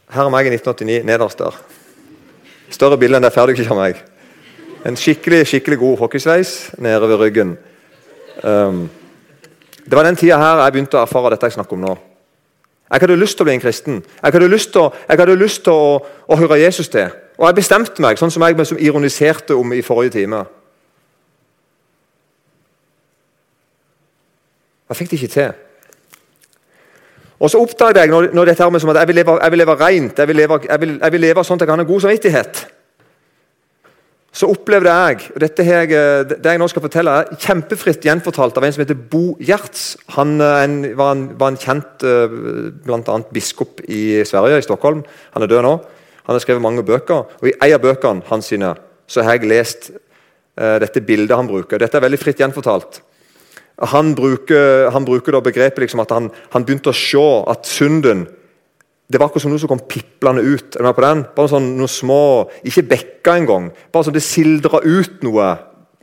Her 0.08 0.24
er 0.24 0.32
meg 0.32 0.48
i 0.48 0.54
1989, 0.54 1.02
nederst 1.04 1.42
der. 1.42 1.58
Større 2.72 2.96
bilde 3.00 3.18
enn 3.18 3.26
det 3.26 3.34
får 3.34 3.50
du 3.50 3.58
ikke 3.58 3.76
meg. 3.76 4.00
En 4.86 4.96
skikkelig 4.96 5.42
skikkelig 5.50 5.78
god 5.82 5.98
hockeysveis 6.04 6.54
nede 6.78 7.10
ved 7.10 7.20
ryggen. 7.20 7.56
Um, 8.42 8.86
det 9.84 9.96
var 9.96 10.06
den 10.06 10.16
tida 10.16 10.38
her 10.38 10.62
jeg 10.62 10.72
begynte 10.72 10.96
å 10.96 11.02
erfare 11.02 11.34
dette 11.34 11.50
jeg 11.50 11.58
snakker 11.58 11.76
om 11.76 11.84
nå. 11.84 11.94
Jeg 12.90 13.00
hadde 13.00 13.16
lyst 13.20 13.36
til 13.36 13.44
å 13.44 13.48
bli 13.48 13.54
en 13.54 13.60
kristen. 13.60 13.96
Jeg 14.22 14.32
hadde 14.32 14.48
lyst 14.48 14.72
til, 14.72 14.90
hadde 15.08 15.36
lyst 15.36 15.64
til 15.66 15.72
å, 15.76 15.98
å, 16.28 16.36
høre 16.40 16.60
Jesus 16.60 16.88
til. 16.88 17.10
Og 17.36 17.46
jeg 17.46 17.58
bestemte 17.58 18.02
meg, 18.02 18.18
sånn 18.18 18.32
som 18.32 18.42
jeg 18.42 18.66
som 18.66 18.80
ironiserte 18.80 19.56
om 19.56 19.74
i 19.76 19.82
forrige 19.84 20.16
time. 20.16 20.40
Jeg 24.88 24.96
fikk 24.96 25.10
det 25.10 25.20
ikke 25.20 25.34
til. 25.34 25.52
Og 27.38 27.52
så 27.52 27.60
oppdaget 27.60 28.00
jeg 28.02 28.10
når, 28.10 28.32
når 28.34 28.50
dette 28.50 28.64
her 28.64 28.72
med 28.72 28.82
som 28.82 28.90
at 28.90 29.02
jeg 29.02 29.12
vil 29.12 29.20
leve, 29.20 29.36
jeg 29.42 29.52
vil 29.52 29.62
leve 29.62 29.76
rent, 29.78 30.18
jeg 30.18 30.28
vil 30.28 30.36
leve, 30.36 30.60
jeg 30.64 30.80
vil, 30.80 30.98
jeg 31.02 31.12
vil 31.12 31.26
leve 31.28 31.44
sånn 31.44 31.60
at 31.60 31.66
jeg 31.66 31.70
kan 31.70 31.84
ha 31.84 31.86
god 31.86 32.06
samvittighet 32.06 32.64
så 34.38 34.46
opplevde 34.46 34.92
jeg 34.92 35.32
og 35.32 35.40
dette 35.42 35.64
jeg, 35.66 35.90
eh, 35.96 36.20
det 36.30 36.52
jeg 36.52 36.60
nå 36.62 36.68
skal 36.70 36.84
fortelle 36.84 37.14
er 37.20 37.30
kjempefritt 37.42 38.04
gjenfortalt 38.06 38.58
av 38.58 38.66
en 38.66 38.74
som 38.74 38.84
heter 38.84 38.98
Bo 39.10 39.32
Gjerts. 39.42 39.96
Han 40.14 40.36
eh, 40.38 40.58
en, 40.62 40.76
var, 40.98 41.16
en, 41.16 41.24
var, 41.40 41.52
en, 41.52 41.58
kjent 41.58 42.04
bl.a. 42.04 42.68
blant 42.84 43.10
annet 43.10 43.32
biskop 43.34 43.82
i 43.88 44.22
Sverige, 44.28 44.60
i 44.60 44.66
Stockholm. 44.66 45.02
Han 45.34 45.46
er 45.46 45.50
død 45.50 45.66
nå. 45.66 45.74
Han 46.28 46.36
har 46.36 46.44
skrevet 46.44 46.62
mange 46.62 46.84
bøker. 46.86 47.26
og 47.40 47.50
I 47.50 47.56
en 47.56 47.74
av 47.78 47.82
bøkene 47.82 48.26
hans 48.28 48.52
sine, 48.52 48.74
så 49.08 49.24
har 49.24 49.38
jeg 49.38 49.48
lest 49.48 49.90
uh, 50.60 50.76
dette 50.82 51.00
bildet 51.00 51.32
han 51.32 51.48
bruker. 51.48 51.80
Dette 51.80 51.96
er 51.96 52.04
veldig 52.04 52.20
fritt 52.20 52.42
gjenfortalt. 52.42 53.00
Han 53.94 54.12
bruker, 54.18 54.90
han 54.92 55.06
bruker 55.08 55.38
begrepet 55.40 55.86
liksom 55.86 56.02
at 56.04 56.12
han, 56.12 56.28
han 56.52 56.66
begynte 56.68 56.92
å 56.92 56.98
se 56.98 57.24
at 57.48 57.64
synden 57.70 58.26
det 59.08 59.16
var 59.16 59.30
akkurat 59.30 59.42
som 59.46 59.52
noe 59.54 59.60
som 59.62 59.70
kom 59.70 59.80
piplende 59.88 60.42
ut. 60.44 60.76
Er 60.76 60.82
du 60.82 60.84
med 60.84 60.96
på 60.96 61.04
den? 61.04 61.22
Bare 61.36 61.48
sånn 61.48 61.70
noen 61.78 61.88
små, 61.88 62.20
Ikke 62.68 62.84
bekker 62.90 63.38
engang. 63.40 63.70
Bare 63.92 64.04
sånn 64.04 64.16
det 64.16 64.24
sildra 64.24 64.82
ut 64.84 65.22
noe, 65.24 65.46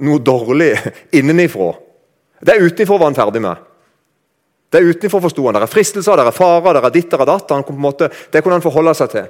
noe 0.02 0.22
dårlig 0.26 0.72
innenifra. 1.18 1.76
Det 2.42 2.56
er 2.56 2.66
utenfra 2.66 2.98
var 2.98 3.12
han 3.12 3.18
ferdig 3.18 3.44
med. 3.46 3.62
Det 4.74 4.82
er 4.82 4.90
utenfra 4.90 5.22
forsto 5.22 5.46
han. 5.46 5.58
Det 5.60 5.68
er 5.68 5.72
fristelser, 5.72 6.18
det 6.18 6.26
er 6.26 6.36
farer, 6.36 6.74
det 6.74 6.82
er 6.82 6.96
ditt 6.96 7.14
datt. 7.14 7.54
Han 7.54 7.68
på 7.68 7.76
en 7.76 7.84
måte, 7.86 8.10
det 8.10 8.42
kunne 8.42 8.58
han 8.58 8.66
forholde 8.66 8.96
seg 8.98 9.14
til. 9.14 9.30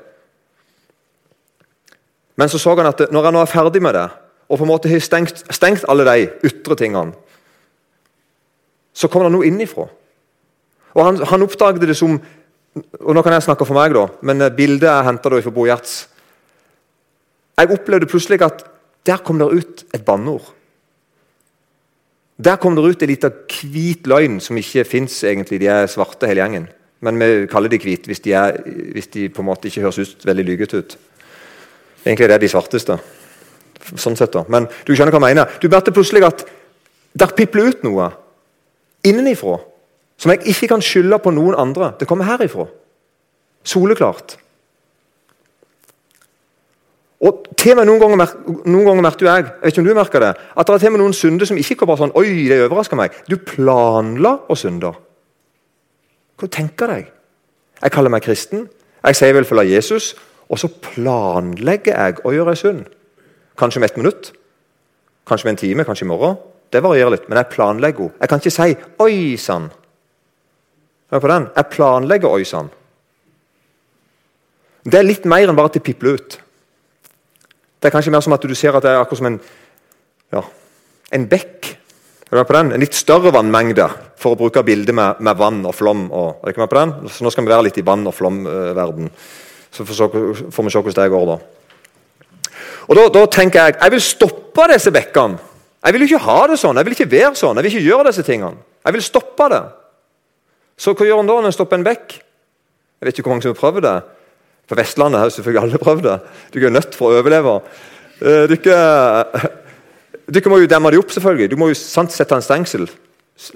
Men 2.39 2.51
så 2.51 2.59
så 2.59 2.75
han 2.79 2.87
at 2.87 3.05
når 3.11 3.27
han 3.27 3.35
nå 3.35 3.43
er 3.43 3.51
ferdig 3.51 3.83
med 3.83 3.95
det, 3.95 4.07
og 4.47 4.57
på 4.57 4.63
en 4.63 4.71
måte 4.71 4.89
har 4.89 5.03
stengt, 5.03 5.43
stengt 5.51 5.85
alle 5.89 6.05
de 6.07 6.29
ytre 6.47 6.75
tingene, 6.79 7.15
så 8.95 9.11
kommer 9.11 9.27
det 9.27 9.35
noe 9.35 9.47
innifra. 9.47 9.89
Og 10.95 11.03
han, 11.03 11.19
han 11.27 11.43
oppdaget 11.43 11.83
det 11.83 11.97
som 11.99 12.19
og 12.75 13.15
Nå 13.15 13.23
kan 13.23 13.35
jeg 13.35 13.45
snakke 13.45 13.67
for 13.67 13.77
meg, 13.77 13.93
da, 13.95 14.07
men 14.27 14.43
eh, 14.43 14.51
bildet 14.51 14.89
jeg 14.89 15.07
henta 15.07 15.31
fra 15.31 15.55
Bo 15.55 15.65
Gjerts. 15.67 15.95
Jeg 17.55 17.71
opplevde 17.71 18.09
plutselig 18.11 18.41
at 18.43 18.65
der 19.07 19.21
kom 19.23 19.39
det 19.39 19.47
ut 19.47 19.83
et 19.93 20.03
banneord. 20.03 20.49
Der 22.35 22.57
kom 22.59 22.75
det 22.75 22.83
ut 22.83 23.03
en 23.03 23.07
liten 23.07 23.35
hvit 23.71 24.07
løgn 24.11 24.41
som 24.43 24.57
ikke 24.59 24.83
fins 24.83 25.21
egentlig. 25.23 25.61
De 25.61 25.69
er 25.71 25.87
svarte 25.87 26.27
hele 26.27 26.43
gjengen. 26.43 26.65
Men 27.05 27.19
vi 27.21 27.47
kaller 27.47 27.71
de 27.71 27.79
hvite 27.79 28.11
hvis, 28.11 28.19
hvis, 28.19 29.07
de 29.13 29.29
på 29.29 29.43
en 29.43 29.47
måte 29.47 29.69
ikke 29.69 29.85
høres 29.85 30.01
ut 30.01 30.25
veldig 30.27 30.45
lygete 30.47 30.81
ut. 30.81 30.97
Egentlig 32.03 32.25
er 32.25 32.33
det 32.33 32.41
de 32.43 32.51
svarteste. 32.51 32.97
Sånn 33.95 34.17
sett 34.19 34.33
da. 34.33 34.43
Men 34.51 34.67
du 34.83 34.91
skjønner 34.91 35.15
hva 35.15 35.21
jeg 35.21 35.37
mener. 35.37 35.55
Du 35.61 35.69
merket 35.69 35.95
plutselig 35.95 36.25
at 36.27 36.43
der 37.15 37.31
pipler 37.37 37.71
ut 37.71 37.87
noe 37.87 38.09
innenifra. 39.05 39.61
Som 40.17 40.31
jeg 40.31 40.47
ikke 40.51 40.67
kan 40.71 40.83
skylde 40.83 41.19
på 41.19 41.33
noen 41.35 41.57
andre. 41.59 41.91
Det 41.99 42.07
kommer 42.07 42.27
herifra. 42.27 42.67
Soleklart. 43.65 44.37
Og 47.25 47.45
til 47.57 47.77
med 47.77 47.87
Noen 47.87 48.01
ganger, 48.01 48.33
noen 48.67 48.85
ganger 48.85 49.03
merker 49.05 49.25
jeg 49.25 49.45
jeg 49.45 49.51
vet 49.61 49.71
ikke 49.71 49.81
om 49.81 49.87
du 49.87 49.97
merker 49.97 50.21
det, 50.21 50.31
at 50.35 50.67
det 50.67 50.73
er 50.75 50.81
til 50.83 50.91
med 50.93 51.01
noen 51.01 51.15
synder 51.15 51.47
som 51.49 51.57
ikke 51.57 51.87
bare 51.87 52.03
sånn 52.03 52.13
Oi, 52.19 52.45
det 52.51 52.59
overrasker 52.67 52.99
meg. 52.99 53.15
Du 53.29 53.37
planla 53.41 54.35
å 54.51 54.57
synde. 54.59 54.91
Hva 56.35 56.49
tenker 56.51 56.91
deg? 56.91 57.11
Jeg 57.81 57.93
kaller 57.95 58.13
meg 58.13 58.25
kristen. 58.25 58.67
Jeg 59.05 59.17
sier 59.17 59.31
jeg 59.31 59.39
vil 59.39 59.47
følge 59.47 59.71
Jesus. 59.71 60.13
Og 60.51 60.59
så 60.61 60.69
planlegger 60.69 61.95
jeg 61.95 62.19
å 62.21 62.33
gjøre 62.35 62.53
ei 62.53 62.59
synd. 62.59 62.83
Kanskje 63.57 63.81
med 63.81 63.89
ett 63.89 63.97
minutt, 63.97 64.29
kanskje 65.25 65.47
med 65.47 65.55
en 65.55 65.61
time, 65.63 65.85
kanskje 65.87 66.05
i 66.05 66.09
morgen. 66.11 66.35
Det 66.73 66.83
varierer 66.83 67.15
litt, 67.15 67.29
men 67.29 67.39
jeg 67.39 67.53
planlegger 67.53 68.09
henne. 68.09 68.19
Jeg 68.19 68.29
kan 68.29 68.41
ikke 68.43 68.51
si 68.51 68.75
'oi 68.99 69.37
sann'. 69.39 69.71
Hør 71.11 71.21
på 71.21 71.27
den. 71.31 71.47
Jeg 71.55 71.71
planlegger 71.71 72.29
'oi. 72.29 72.43
Det 74.85 74.99
er 74.99 75.03
litt 75.03 75.25
mer 75.25 75.49
enn 75.49 75.55
bare 75.55 75.71
at 75.71 75.73
det 75.73 75.83
pipler 75.83 76.19
ut. 76.19 76.37
Det 77.79 77.89
er 77.89 77.93
kanskje 77.93 78.11
mer 78.11 78.21
som 78.21 78.33
at 78.33 78.41
du 78.41 78.55
ser 78.55 78.75
at 78.75 78.83
det 78.83 78.91
er 78.91 79.01
akkurat 79.01 79.17
som 79.17 79.27
en, 79.27 79.39
ja, 80.33 80.43
en 81.11 81.27
bekk. 81.29 81.77
Er 82.31 82.43
på 82.43 82.53
den? 82.53 82.71
En 82.73 82.81
litt 82.81 82.93
større 82.97 83.31
vannmengde, 83.31 83.85
for 84.17 84.33
å 84.33 84.39
bruke 84.39 84.63
bildet 84.65 84.95
med, 84.95 85.21
med, 85.21 85.37
vann 85.37 85.61
og 85.65 85.75
flom. 85.77 86.07
Og, 86.11 86.41
er 86.43 86.55
du 86.55 86.59
med 86.59 86.69
på 86.71 86.79
den? 86.79 86.93
Så 87.09 87.23
Nå 87.23 87.31
skal 87.31 87.45
vi 87.45 87.51
være 87.53 87.67
litt 87.67 87.77
i 87.77 87.85
vann- 87.85 88.07
og 88.07 88.15
flomverden. 88.17 89.11
Så 89.71 89.85
får, 89.85 90.09
får 90.51 90.65
vi 90.65 90.73
se 90.73 90.81
hvordan 90.81 91.03
det 91.03 91.13
går. 91.13 91.25
da. 91.29 91.37
Og 92.89 92.97
da, 92.97 93.05
da, 93.13 93.25
tenker 93.31 93.61
jeg 93.61 93.77
jeg 93.79 93.93
vil 93.93 94.01
stoppe 94.01 94.67
disse 94.73 94.91
bekkene. 94.91 95.37
Jeg 95.85 95.93
vil 95.93 96.05
ikke 96.07 96.23
ha 96.25 96.39
det 96.49 96.57
sånn, 96.57 96.77
jeg 96.81 96.87
vil 96.87 96.95
ikke 96.97 97.11
være 97.11 97.35
sånn, 97.37 97.57
jeg 97.59 97.65
vil 97.65 97.75
ikke 97.75 97.89
gjøre 97.91 98.07
disse 98.09 98.25
tingene. 98.25 98.57
Jeg 98.85 98.95
vil 98.95 99.05
stoppe 99.05 99.49
det. 99.53 99.61
Så 100.77 100.93
hva 100.95 101.07
gjør 101.07 101.21
en 101.23 101.29
da 101.29 101.37
når 101.39 101.49
en 101.51 101.55
stopper 101.55 101.79
en 101.79 101.87
bekk? 101.87 102.17
Jeg 102.99 103.07
vet 103.07 103.17
ikke 103.17 103.27
hvor 103.27 103.35
mange 103.35 103.45
som 103.45 103.53
har 103.53 103.59
prøvd 103.61 103.85
det. 103.85 103.95
På 104.65 104.77
Vestlandet 104.79 105.21
har 105.21 105.31
selvfølgelig 105.33 105.61
alle 105.61 105.81
prøvd 105.81 106.03
det. 106.07 106.15
Du 106.53 106.59
er 106.59 106.73
nødt 106.73 106.97
for 106.97 107.11
å 107.11 107.19
overleve. 107.21 107.59
Du 108.19 108.55
Dere 110.25 110.49
må 110.49 110.57
jo 110.57 110.69
demme 110.69 110.89
det 110.89 110.97
opp, 110.97 111.11
selvfølgelig. 111.13 111.51
Du 111.51 111.59
må 111.59 111.67
jo 111.69 111.77
sant, 111.77 112.13
sette 112.13 112.33
en 112.33 112.41
stengsel. 112.41 112.87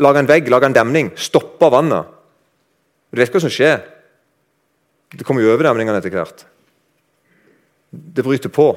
Lage 0.03 0.21
en 0.21 0.29
vegg, 0.29 0.51
lage 0.53 0.67
en 0.69 0.75
demning. 0.75 1.09
Stoppe 1.17 1.69
vannet. 1.73 2.11
Du 3.09 3.17
vet 3.17 3.33
hva 3.33 3.41
som 3.41 3.49
skjer. 3.49 3.79
Det 5.15 5.25
kommer 5.25 5.41
jo 5.41 5.55
overdemningene 5.55 5.97
etter 5.97 6.13
hvert. 6.13 6.43
Det 7.89 8.25
bryter 8.25 8.53
på. 8.53 8.67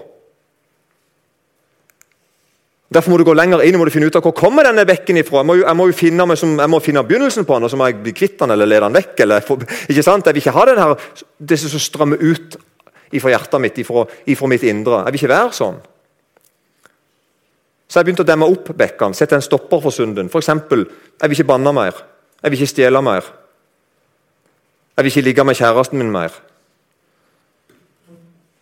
Derfor 2.93 3.13
må 3.13 3.19
du 3.21 3.25
gå 3.25 3.35
lenger 3.37 3.63
inn 3.65 3.79
og 3.79 3.89
finne 3.93 4.09
ut 4.11 4.17
av 4.19 4.25
hvor 4.27 4.35
kommer 4.37 4.67
denne 4.67 4.85
bekken 4.89 5.21
ifra. 5.21 5.41
Jeg 5.41 5.49
må, 5.49 5.55
jeg 5.63 5.77
må 5.79 5.87
jo 5.89 5.95
finne, 5.97 6.27
som, 6.37 6.57
jeg 6.61 6.73
må 6.73 6.81
finne 6.83 7.05
begynnelsen 7.07 7.47
på 7.49 7.57
den, 7.57 7.65
og 7.65 7.73
så 7.73 7.79
må 7.81 7.89
jeg 7.89 8.03
bli 8.05 8.13
kvitt 8.17 8.37
den 8.43 8.53
eller 8.53 8.69
lede 8.69 8.85
den 8.85 8.99
vekk. 8.99 9.15
Eller, 9.25 9.47
for, 9.47 9.65
ikke 9.89 10.05
sant? 10.05 10.29
Jeg 10.29 10.37
vil 10.37 10.43
ikke 10.43 10.55
ha 10.57 10.67
den 10.69 10.81
her, 10.83 11.07
det 11.39 11.59
som 11.63 11.81
strømmer 11.81 12.21
ut 12.21 12.59
ifra 13.17 13.33
hjertet 13.33 13.65
mitt, 13.65 13.81
ifra, 13.81 14.05
ifra 14.35 14.51
mitt 14.51 14.67
indre. 14.69 15.01
Jeg 15.07 15.15
vil 15.15 15.23
ikke 15.23 15.33
være 15.33 15.57
sånn. 15.57 15.81
Så 17.89 18.01
jeg 18.01 18.09
begynte 18.09 18.27
å 18.27 18.31
demme 18.33 18.49
opp 18.49 18.71
bekkene, 18.77 19.17
sette 19.17 19.37
en 19.37 19.45
stopper 19.45 19.81
for 19.85 19.95
synden. 19.95 20.29
F.eks.: 20.33 20.53
Jeg 20.53 21.29
vil 21.31 21.39
ikke 21.39 21.51
banne 21.53 21.73
mer. 21.77 22.05
Jeg 22.43 22.51
vil 22.51 22.61
ikke 22.61 22.75
stjele 22.75 23.03
mer. 23.05 23.29
Jeg 24.97 25.05
vil 25.05 25.13
ikke 25.13 25.29
ligge 25.29 25.45
med 25.45 25.57
kjæresten 25.57 26.01
min 26.01 26.13
mer. 26.13 26.33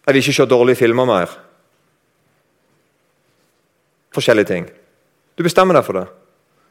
Jeg 0.07 0.15
vil 0.15 0.23
ikke 0.23 0.39
se 0.39 0.51
dårlige 0.51 0.83
filmer 0.85 1.07
mer 1.07 1.39
forskjellige 4.15 4.51
ting. 4.51 4.69
Du 5.37 5.45
bestemmer 5.47 5.77
deg 5.77 5.87
for 5.87 5.99
det. 5.99 6.07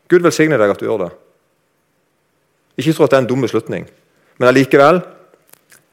Gud 0.10 0.26
velsigne 0.26 0.58
deg 0.60 0.74
at 0.74 0.82
du 0.82 0.88
gjør 0.88 1.06
det. 1.06 1.12
Ikke 2.80 2.96
tro 2.96 3.06
at 3.06 3.14
det 3.14 3.20
er 3.20 3.24
en 3.26 3.30
dum 3.30 3.44
beslutning, 3.44 3.90
men 4.40 4.48
allikevel 4.48 5.02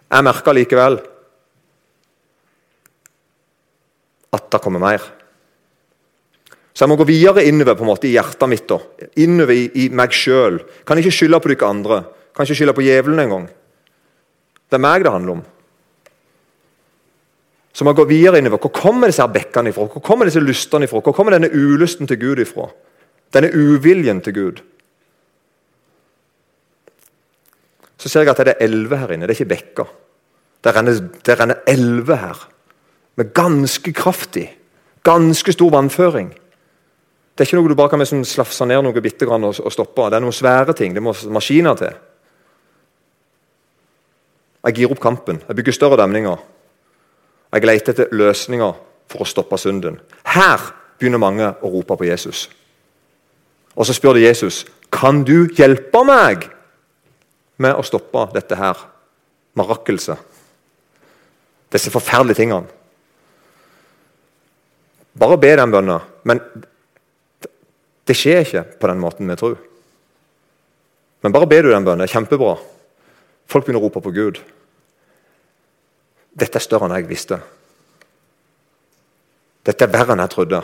Jeg 0.07 0.23
merker 0.23 0.53
allikevel 0.53 1.01
at 4.37 4.51
det 4.53 4.61
kommer 4.63 4.79
mer. 4.79 5.03
Så 6.77 6.85
jeg 6.85 6.93
må 6.93 6.99
gå 7.01 7.07
videre 7.09 7.43
innover 7.49 7.75
på 7.75 7.83
en 7.83 7.91
måte 7.91 8.07
i 8.07 8.13
hjertet 8.13 8.51
mitt. 8.53 8.69
da. 8.69 8.79
Innover 9.25 9.57
i, 9.57 9.65
i 9.75 9.89
meg 9.89 10.13
sjøl. 10.15 10.61
Kan 10.87 11.01
ikke 11.01 11.15
skylde 11.15 11.41
på 11.41 11.51
dere 11.51 11.71
andre. 11.73 11.99
Kan 12.37 12.45
ikke 12.45 12.59
skylde 12.61 12.75
på 12.77 12.85
djevelen 12.85 13.23
engang. 13.23 13.47
Det 14.69 14.77
er 14.77 14.85
meg 14.85 15.03
det 15.03 15.15
handler 15.15 15.39
om. 15.39 15.45
Så 17.77 17.85
må 17.85 17.93
går 17.93 18.07
gå 18.07 18.09
videre 18.09 18.39
innover. 18.41 18.63
Hvor 18.65 18.73
kommer 18.73 19.11
disse 19.11 19.21
her 19.21 19.33
bekkene 19.33 19.69
ifra? 19.69 19.85
Hvor 19.93 20.01
kommer 20.01 20.25
disse 20.25 20.41
lystene 20.41 20.87
ifra? 20.89 21.03
Hvor 21.05 21.13
kommer 21.13 21.37
denne 21.37 21.51
ulysten 21.53 22.09
til 22.09 22.17
Gud 22.23 22.41
ifra? 22.41 22.71
Denne 23.37 23.51
uviljen 23.53 24.23
til 24.25 24.33
Gud? 24.33 24.63
Så 28.01 28.09
ser 28.09 28.25
jeg 28.25 28.33
at 28.33 28.41
det 28.41 28.55
er 28.55 28.65
elver 28.65 29.03
her 29.03 29.13
inne. 29.13 29.29
Det 29.29 29.37
er 29.37 29.43
ikke 29.43 29.53
bekker. 29.53 29.93
Det 30.65 30.73
renner, 31.37 31.61
elver 31.69 32.23
her. 32.23 32.49
Med 33.17 33.35
ganske 33.37 33.93
kraftig, 33.93 34.49
ganske 35.05 35.53
stor 35.53 35.71
vannføring. 35.77 36.33
Det 36.33 37.45
er 37.45 37.49
ikke 37.51 37.61
noe 37.61 37.69
du 37.69 37.77
bare 37.77 37.93
kan 37.93 38.01
liksom 38.01 38.25
slafse 38.25 38.65
ned 38.65 38.81
noe 38.85 39.05
bitte 39.05 39.29
grann 39.29 39.45
og, 39.45 39.61
og 39.61 39.73
stoppe. 39.73 40.09
Det 40.09 40.17
er 40.17 40.25
noen 40.25 40.33
svære 40.33 40.73
ting. 40.73 40.97
Det 40.97 41.05
må 41.05 41.13
maskiner 41.29 41.77
til. 41.77 41.93
Jeg 44.65 44.81
gir 44.81 44.97
opp 44.97 45.01
kampen. 45.05 45.45
Jeg 45.45 45.61
bygger 45.61 45.77
større 45.77 46.01
demninger. 46.01 46.41
Jeg 47.53 47.65
leter 47.65 47.95
etter 47.95 48.13
løsninger 48.17 48.75
for 49.11 49.23
å 49.23 49.29
stoppe 49.29 49.59
synden. 49.61 50.01
Her 50.27 50.63
begynner 50.99 51.23
mange 51.23 51.49
å 51.63 51.71
rope 51.71 51.97
på 51.97 52.09
Jesus. 52.09 52.47
Og 53.77 53.87
Så 53.87 53.95
spør 53.97 54.17
de 54.17 54.25
Jesus 54.25 54.65
kan 54.91 55.25
du 55.25 55.49
hjelpe 55.57 56.03
meg 56.05 56.49
med 57.61 57.77
å 57.77 57.85
stoppe 57.85 58.29
dette 58.35 58.57
her 58.57 58.81
mirakelset. 59.57 60.19
Disse 61.73 61.91
forferdelige 61.91 62.41
tingene. 62.41 62.67
Bare 65.17 65.39
be 65.41 65.55
den 65.57 65.73
bønnen. 65.73 66.05
Men 66.29 66.41
det 68.07 68.17
skjer 68.17 68.45
ikke 68.45 68.65
på 68.81 68.91
den 68.91 69.01
måten 69.03 69.29
vi 69.31 69.37
tror. 69.41 69.57
Men 71.25 71.33
bare 71.35 71.49
be 71.51 71.63
du 71.65 71.71
den 71.73 71.87
bønnen. 71.87 72.09
Kjempebra. 72.09 72.57
Folk 73.49 73.67
begynner 73.67 73.83
å 73.83 73.89
rope 73.89 74.03
på 74.05 74.13
Gud. 74.15 74.41
Dette 76.37 76.61
er 76.61 76.65
større 76.65 76.89
enn 76.89 76.97
jeg 76.99 77.09
visste. 77.09 77.39
Dette 79.67 79.87
er 79.87 79.93
verre 79.93 80.15
enn 80.15 80.23
jeg 80.23 80.35
trodde. 80.35 80.61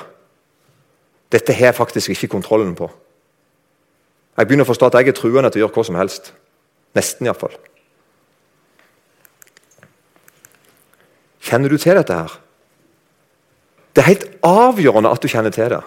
Dette 1.32 1.56
har 1.56 1.72
jeg 1.72 1.78
faktisk 1.78 2.12
ikke 2.12 2.34
kontrollen 2.34 2.74
på. 2.76 2.90
Jeg 4.36 4.48
begynner 4.48 4.66
å 4.66 4.70
forstå 4.70 4.88
at 4.88 5.00
jeg 5.00 5.12
er 5.12 5.16
truende 5.16 5.50
til 5.52 5.62
å 5.62 5.66
gjøre 5.66 5.76
hva 5.76 5.84
som 5.88 5.98
helst. 6.00 6.32
Nesten, 6.96 7.28
iallfall. 7.28 7.56
Kjenner 11.42 11.72
du 11.72 11.80
til 11.80 11.96
dette 11.98 12.16
her? 12.16 12.36
Det 13.92 14.00
er 14.00 14.08
helt 14.08 14.28
avgjørende 14.46 15.10
at 15.12 15.24
du 15.24 15.28
kjenner 15.28 15.52
til 15.52 15.72
det. 15.72 15.82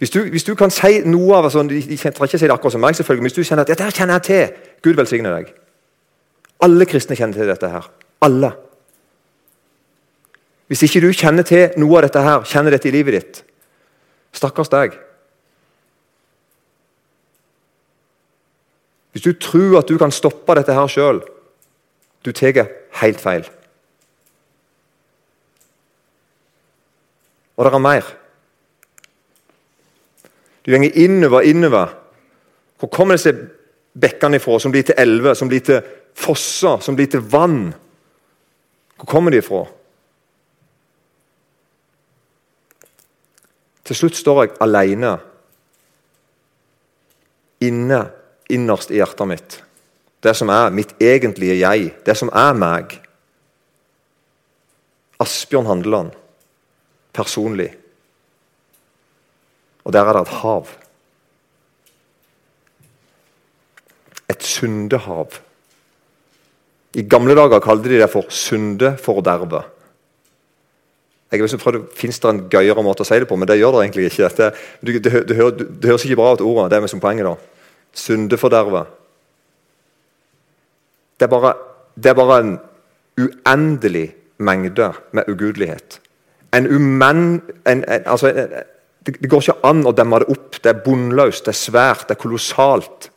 Hvis 0.00 0.10
du, 0.10 0.18
hvis 0.28 0.44
du 0.44 0.52
kan 0.58 0.72
si 0.74 0.98
noe 1.06 1.38
av 1.38 1.48
sånn, 1.52 1.70
Jeg 1.70 1.96
trenger 1.98 2.26
ikke 2.26 2.38
si 2.38 2.46
det 2.48 2.52
akkurat 2.52 2.72
som 2.72 2.82
meg, 2.82 2.96
selvfølgelig, 2.96 3.22
men 3.22 3.30
hvis 3.30 3.38
du 3.38 3.48
kjenner 3.48 3.62
at 3.62 3.68
dette 3.68 3.84
her 3.84 3.94
kjenner 3.94 4.18
jeg 4.18 4.22
til 4.22 4.72
Gud 4.82 4.96
velsigne 4.98 5.30
deg. 5.32 5.54
Alle 6.60 6.84
kristne 6.84 7.16
kjenner 7.16 7.38
til 7.38 7.48
dette 7.48 7.68
her. 7.68 7.88
Alle. 8.20 8.50
Hvis 10.68 10.84
ikke 10.86 11.02
du 11.04 11.10
kjenner 11.12 11.44
til 11.46 11.74
noe 11.80 11.98
av 11.98 12.06
dette 12.06 12.22
her, 12.24 12.46
kjenner 12.48 12.74
dette 12.74 12.88
i 12.88 12.94
livet 12.94 13.18
ditt, 13.18 13.42
stakkars 14.34 14.72
deg. 14.72 14.96
Hvis 19.14 19.26
du 19.26 19.34
tror 19.38 19.78
at 19.82 19.90
du 19.90 19.98
kan 20.00 20.14
stoppe 20.14 20.56
dette 20.58 20.74
her 20.74 20.88
sjøl, 20.90 21.20
du 22.24 22.32
tar 22.32 22.64
helt 23.02 23.20
feil. 23.20 23.44
Og 27.54 27.66
det 27.66 27.70
er 27.70 27.84
mer. 27.84 28.08
Du 30.64 30.72
går 30.72 30.88
innover, 30.96 31.44
innover. 31.44 31.92
Hvor 32.80 32.88
kommer 32.90 33.14
disse 33.14 33.34
bekkene 33.94 34.40
ifra, 34.40 34.58
som 34.58 34.72
blir 34.72 34.82
til 34.82 34.98
elver, 34.98 35.36
som 35.38 35.48
blir 35.48 35.62
til 35.62 35.84
fosser, 36.16 36.80
som 36.82 36.96
blir 36.96 37.06
til 37.12 37.20
vann? 37.20 37.68
Hvor 38.96 39.06
kommer 39.06 39.30
de 39.30 39.38
ifra? 39.44 39.62
Til 43.84 43.98
slutt 43.98 44.16
står 44.16 44.42
jeg 44.42 44.56
alene 44.64 45.14
inne 47.64 48.00
innerst 48.52 48.92
i 48.92 48.98
hjertet 48.98 49.28
mitt. 49.28 49.56
Det 50.24 50.32
som 50.36 50.48
er 50.52 50.72
mitt 50.72 50.94
egentlige 51.02 51.58
jeg, 51.60 51.90
det 52.04 52.16
som 52.16 52.30
er 52.32 52.56
meg. 52.56 52.96
Asbjørn 55.20 55.68
Handeland, 55.68 56.14
personlig. 57.12 57.70
Og 59.84 59.92
der 59.92 60.08
er 60.08 60.16
det 60.16 60.24
et 60.24 60.36
hav. 60.40 60.72
Et 64.32 64.48
syndehav. 64.48 65.36
I 66.94 67.04
gamle 67.04 67.36
dager 67.36 67.60
kalte 67.60 67.90
de 67.90 68.00
det 68.00 68.10
for 68.10 68.32
syndeforderve. 68.32 69.64
Jeg 71.34 71.50
har 71.50 71.62
prøvd, 71.62 71.86
Fins 71.98 72.20
det 72.22 72.30
en 72.30 72.42
gøyere 72.52 72.82
måte 72.86 73.04
å 73.04 73.08
si 73.08 73.18
det 73.20 73.28
på, 73.28 73.36
men 73.38 73.48
det 73.50 73.58
gjør 73.58 73.76
det 73.76 73.84
egentlig 73.84 74.06
ikke. 74.10 74.30
Det, 74.38 74.50
det, 74.80 75.00
det, 75.04 75.22
det, 75.30 75.68
det 75.82 75.90
høres 75.90 76.06
ikke 76.06 76.18
bra 76.20 76.34
ut, 76.34 76.44
ordet. 76.44 76.70
Det 76.72 76.78
er 76.78 76.92
som 76.92 77.02
poenget. 77.02 77.26
da. 77.26 77.34
Syndeforderve. 77.94 78.84
Det 81.18 81.26
er, 81.26 81.32
bare, 81.32 81.54
det 81.94 82.10
er 82.10 82.18
bare 82.18 82.38
en 82.42 82.54
uendelig 83.20 84.08
mengde 84.38 84.92
med 85.12 85.30
ugudelighet. 85.30 86.00
En 86.54 86.66
umenn... 86.70 87.42
En, 87.66 87.84
en, 87.84 88.06
altså, 88.06 88.32
det, 89.06 89.18
det 89.20 89.30
går 89.30 89.42
ikke 89.42 89.60
an 89.68 89.84
å 89.86 89.94
demme 89.94 90.22
det 90.22 90.30
opp. 90.32 90.58
Det 90.62 90.72
er 90.72 90.82
bunnløst, 90.84 91.46
det 91.46 91.54
er 91.54 91.60
svært, 91.60 92.06
det 92.08 92.16
er 92.16 92.22
kolossalt. 92.22 93.10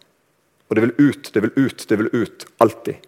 Og 0.68 0.76
det 0.76 0.84
vil 0.84 0.96
ut, 1.10 1.30
det 1.34 1.44
vil 1.46 1.54
ut, 1.56 1.86
det 1.90 2.00
vil 2.02 2.10
ut. 2.14 2.48
Alltid. 2.64 3.06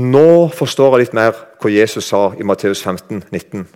Nå 0.00 0.48
forstår 0.54 0.94
jeg 0.94 1.02
litt 1.02 1.16
mer 1.16 1.34
hva 1.60 1.70
Jesus 1.72 2.06
sa 2.08 2.30
i 2.38 2.44
Matteus 2.46 2.80
15, 2.86 3.24
19. 3.34 3.66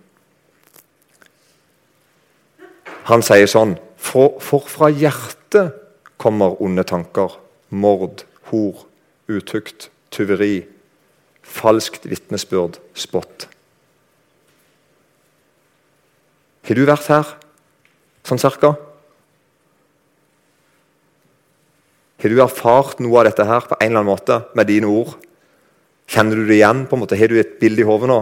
Han 3.11 3.25
sier 3.25 3.50
sånn 3.50 3.75
For, 4.00 4.38
for 4.40 4.64
fra 4.69 4.90
hjertet 4.93 5.75
kommer 6.21 6.57
onde 6.62 6.85
tanker, 6.87 7.35
mord, 7.69 8.23
hor, 8.50 8.85
utukt, 9.28 9.88
tyveri, 10.14 10.66
falskt 11.43 12.07
vitnesbyrd, 12.09 12.78
spott. 12.97 13.49
Har 16.64 16.78
du 16.78 16.85
vært 16.88 17.11
her, 17.12 17.35
sånn 18.25 18.40
cirka? 18.40 18.75
Har 22.23 22.33
du 22.33 22.40
erfart 22.40 23.02
noe 23.04 23.21
av 23.21 23.28
dette 23.28 23.45
her 23.49 23.66
på 23.69 23.76
en 23.76 23.90
eller 23.90 24.04
annen 24.04 24.12
måte 24.14 24.40
med 24.57 24.71
dine 24.71 24.88
ord? 24.88 25.16
Kjenner 26.11 26.38
du 26.38 26.46
det 26.46 26.58
igjen? 26.58 26.84
på 26.87 26.96
en 26.96 27.02
måte? 27.02 27.18
Har 27.18 27.28
du 27.32 27.38
et 27.40 27.56
bilde 27.61 27.82
i 27.82 27.87
hodet 27.88 28.11
nå? 28.11 28.20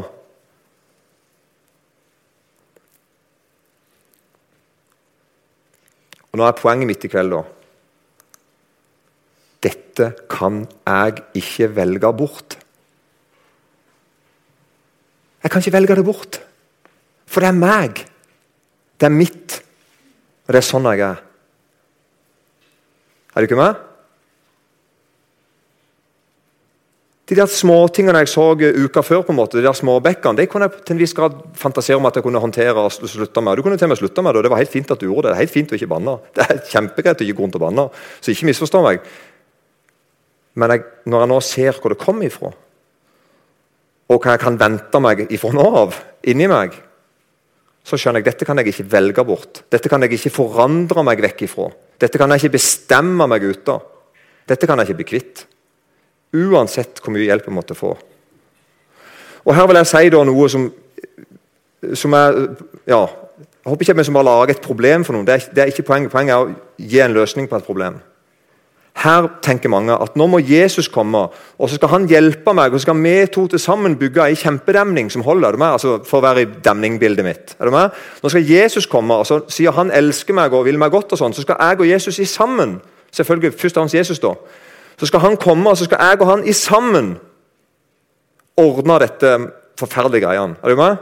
Og 6.33 6.41
Nå 6.41 6.47
er 6.47 6.57
poenget 6.57 6.89
mitt 6.89 7.05
i 7.05 7.11
kveld, 7.13 7.35
da. 7.35 7.43
Dette 9.63 10.09
kan 10.33 10.63
jeg 10.65 11.21
ikke 11.39 11.69
velge 11.77 12.13
bort. 12.17 12.57
Jeg 15.43 15.51
kan 15.51 15.61
ikke 15.61 15.75
velge 15.77 15.99
det 15.99 16.07
bort. 16.07 16.41
For 17.27 17.45
det 17.45 17.51
er 17.51 17.59
meg. 17.59 18.01
Det 18.97 19.09
er 19.09 19.15
mitt. 19.15 19.59
Og 20.47 20.55
det 20.55 20.63
er 20.63 20.67
sånn 20.67 20.89
jeg 20.91 21.05
er. 21.05 21.21
Er 23.33 23.41
du 23.41 23.49
ikke 23.49 23.61
med? 23.61 23.92
De 27.31 27.37
der 27.39 27.47
småtingene 27.47 28.19
jeg 28.25 28.33
så 28.33 28.49
uka 28.59 29.03
før, 29.07 29.21
på 29.23 29.31
en 29.31 29.39
måte, 29.39 29.61
de 29.61 29.65
der 29.65 29.77
småbekkene, 29.79 30.41
de 30.41 30.47
kunne 30.51 30.67
jeg 30.67 30.83
til 30.83 30.97
en 30.97 31.03
viss 31.05 31.15
grad 31.15 31.37
fantasere 31.59 32.01
om 32.01 32.09
at 32.09 32.17
jeg 32.19 32.25
kunne 32.27 32.41
håndtere 32.43 32.75
og 32.75 32.91
slutte 32.91 33.45
med. 33.45 33.57
Du 33.57 33.63
kunne 33.63 33.79
til 33.79 33.87
og 33.87 33.93
med 33.93 34.01
slutte 34.01 34.25
med 34.27 34.35
det, 34.35 34.41
og 34.41 34.47
det 34.47 34.51
var 34.51 34.63
helt 34.63 34.73
fint 34.73 34.91
at 34.91 34.99
du 34.99 35.07
gjorde 35.07 35.29
det. 35.29 35.37
Det 35.37 35.39
er 35.39 35.45
helt 35.45 35.55
fint 35.55 35.71
å 35.71 35.79
ikke 35.79 35.93
banne. 35.93 36.17
Det 36.35 36.47
er 36.49 36.65
kjempegreit 36.73 37.23
å 37.23 37.27
ikke 37.27 37.39
gå 37.39 37.47
rundt 37.47 37.59
og 37.61 37.63
banne. 37.63 37.85
Så 38.19 38.35
ikke 38.35 38.49
misforstå 38.51 38.83
meg. 38.83 39.07
Men 40.59 40.75
jeg, 40.75 40.85
når 41.09 41.25
jeg 41.25 41.31
nå 41.31 41.39
ser 41.47 41.79
hvor 41.79 41.95
det 41.95 42.01
kommer 42.03 42.27
ifra, 42.27 42.51
og 44.13 44.19
hva 44.19 44.35
jeg 44.35 44.43
kan 44.43 44.59
vente 44.61 45.01
meg 45.01 45.23
ifra 45.33 45.53
nå 45.57 45.69
av, 45.79 45.95
inni 46.29 46.51
meg, 46.51 46.75
så 47.87 47.99
skjønner 47.99 48.21
jeg 48.21 48.29
dette 48.29 48.47
kan 48.47 48.59
jeg 48.61 48.75
ikke 48.75 48.91
velge 48.93 49.25
bort. 49.27 49.63
Dette 49.73 49.91
kan 49.91 50.03
jeg 50.05 50.19
ikke 50.19 50.35
forandre 50.35 51.07
meg 51.07 51.23
vekk 51.25 51.47
ifra. 51.47 51.71
Dette 52.03 52.19
kan 52.21 52.31
jeg 52.35 52.43
ikke 52.43 52.59
bestemme 52.59 53.27
meg 53.31 53.47
ut 53.47 53.73
av. 53.73 53.89
Dette 54.51 54.69
kan 54.69 54.83
jeg 54.83 54.91
ikke 54.91 55.01
bli 55.01 55.09
kvitt. 55.15 55.47
Uansett 56.33 57.01
hvor 57.03 57.13
mye 57.13 57.27
hjelp 57.27 57.49
jeg 57.49 57.55
måtte 57.55 57.77
få. 57.77 57.93
Og 59.45 59.57
Her 59.57 59.67
vil 59.69 59.81
jeg 59.81 59.91
si 59.91 60.13
noe 60.13 60.49
som, 60.49 60.69
som 61.99 62.15
er 62.15 62.39
ja, 62.87 63.03
Jeg 63.63 63.71
håper 63.71 63.85
ikke 63.85 63.99
vi 63.99 64.15
bare 64.15 64.25
lager 64.25 64.55
et 64.55 64.63
problem 64.63 65.05
for 65.05 65.15
noen. 65.15 65.27
Det 65.27 65.35
er, 65.35 65.51
det 65.55 65.63
er 65.63 65.71
ikke 65.71 65.87
poenget. 65.87 66.11
Poenget 66.11 66.35
er 66.35 66.47
å 66.47 66.55
gi 66.79 66.99
en 67.03 67.15
løsning 67.15 67.49
på 67.51 67.59
et 67.59 67.67
problem. 67.67 68.01
Her 69.03 69.27
tenker 69.43 69.71
mange 69.73 69.95
at 69.95 70.17
nå 70.21 70.27
må 70.29 70.41
Jesus 70.45 70.89
komme, 70.93 71.23
og 71.57 71.71
så 71.71 71.79
skal 71.79 71.91
han 71.95 72.09
hjelpe 72.11 72.53
meg. 72.55 72.73
og 72.73 72.81
Så 72.81 72.85
skal 72.85 72.99
vi 73.03 73.15
to 73.27 73.47
til 73.49 73.63
sammen 73.63 73.97
bygge 73.99 74.27
ei 74.27 74.35
kjempedemning 74.37 75.11
som 75.11 75.23
holder. 75.23 75.57
Er 75.57 75.65
altså, 75.71 75.99
for 76.05 76.21
å 76.21 76.27
være 76.27 76.43
i 76.43 76.51
demningbildet 76.65 77.25
mitt. 77.25 77.55
Er 77.59 77.71
du 77.71 77.75
med? 77.75 77.95
Nå 78.23 78.29
skal 78.29 78.51
Jesus 78.51 78.87
komme, 78.87 79.15
og 79.15 79.27
så 79.27 79.41
sier 79.49 79.73
han 79.73 79.91
elsker 79.91 80.35
meg 80.35 80.53
og 80.53 80.67
vil 80.67 80.79
meg 80.79 80.91
godt. 80.91 81.13
og 81.13 81.19
sånn, 81.19 81.33
Så 81.33 81.43
skal 81.43 81.57
jeg 81.59 81.81
og 81.81 81.89
Jesus 81.89 82.19
i 82.19 82.25
sammen 82.25 82.81
selvfølgelig 83.13 83.59
først 83.59 83.75
fremst 83.75 83.95
Jesus 83.95 84.19
da, 84.19 84.35
så 84.99 85.07
skal 85.07 85.21
han 85.21 85.37
komme, 85.37 85.71
og 85.71 85.79
så 85.79 85.85
skal 85.89 86.01
jeg 86.01 86.21
og 86.21 86.29
han 86.31 86.45
i 86.47 86.53
sammen 86.53 87.15
ordne 88.57 88.99
dette 89.03 89.33
forferdelige 89.79 90.27
greiene. 90.27 90.57
Er 90.63 90.69
du 90.69 90.77
med? 90.77 90.97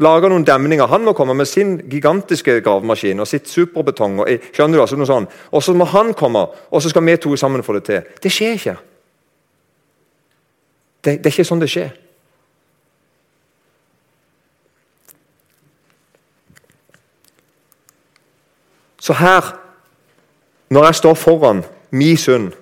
Lage 0.00 0.28
noen 0.32 0.46
demninger. 0.46 0.86
Han 0.86 1.04
må 1.04 1.12
komme 1.12 1.34
med 1.36 1.46
sin 1.46 1.76
gigantiske 1.90 2.60
gravemaskin 2.64 3.20
og 3.20 3.28
sitt 3.28 3.48
superbetong. 3.48 4.20
Og, 4.20 4.46
skjønner 4.52 4.78
du 4.78 4.82
altså 4.82 4.96
noe 4.96 5.08
sånt. 5.08 5.34
Og 5.52 5.62
så 5.62 5.74
må 5.76 5.84
han 5.92 6.14
komme, 6.16 6.46
og 6.70 6.82
så 6.82 6.88
skal 6.88 7.04
vi 7.04 7.16
to 7.20 7.36
sammen 7.36 7.62
få 7.62 7.76
det 7.76 7.84
til. 7.84 8.14
Det 8.22 8.32
skjer 8.32 8.56
ikke. 8.56 8.76
Det, 11.04 11.18
det 11.18 11.26
er 11.26 11.34
ikke 11.34 11.48
sånn 11.48 11.60
det 11.60 11.68
skjer. 11.72 11.92
Så 19.00 19.16
her, 19.16 19.54
når 20.68 20.84
jeg 20.84 20.94
står 20.94 21.14
foran 21.16 21.62
min 21.90 22.16
synd 22.20 22.52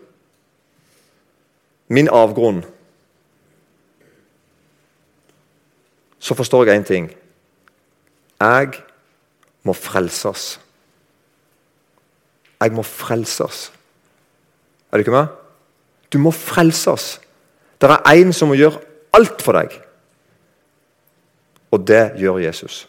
min 1.89 2.09
avgrunn, 2.09 2.65
så 6.19 6.35
forstår 6.35 6.65
jeg 6.65 6.81
én 6.81 6.85
ting. 6.85 7.11
Jeg 8.41 8.73
må 9.63 9.73
frelses. 9.73 10.61
Jeg 12.61 12.73
må 12.73 12.83
frelses. 12.83 13.73
Er 14.93 14.97
du 14.97 14.99
ikke 14.99 15.11
med? 15.11 15.27
Du 16.13 16.19
må 16.19 16.31
frelses. 16.31 17.21
Det 17.81 17.91
er 17.91 18.15
én 18.15 18.33
som 18.33 18.49
må 18.49 18.55
gjøre 18.59 18.81
alt 19.13 19.43
for 19.43 19.53
deg. 19.53 19.75
Og 21.71 21.87
det 21.87 22.13
gjør 22.19 22.39
Jesus. 22.39 22.89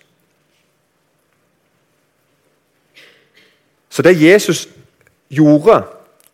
Så 3.89 4.01
det 4.01 4.21
Jesus 4.21 4.67
gjorde 5.29 5.83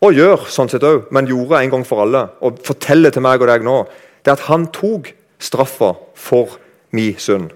og 0.03 0.13
gjør 0.13 0.47
sånn 0.51 0.69
sett 0.69 0.83
også, 0.83 1.07
men 1.15 1.29
gjorde 1.29 1.61
en 1.61 1.71
gang 1.71 1.85
for 1.87 2.03
alle, 2.03 2.25
og 2.43 2.59
forteller 2.65 3.13
til 3.13 3.23
meg 3.25 3.41
og 3.41 3.49
deg 3.49 3.63
nå, 3.65 3.77
det 4.25 4.33
er 4.33 4.39
at 4.39 4.47
han 4.49 4.67
tok 4.75 5.11
straffa 5.41 5.93
for 6.17 6.57
min 6.95 7.17
synd. 7.19 7.51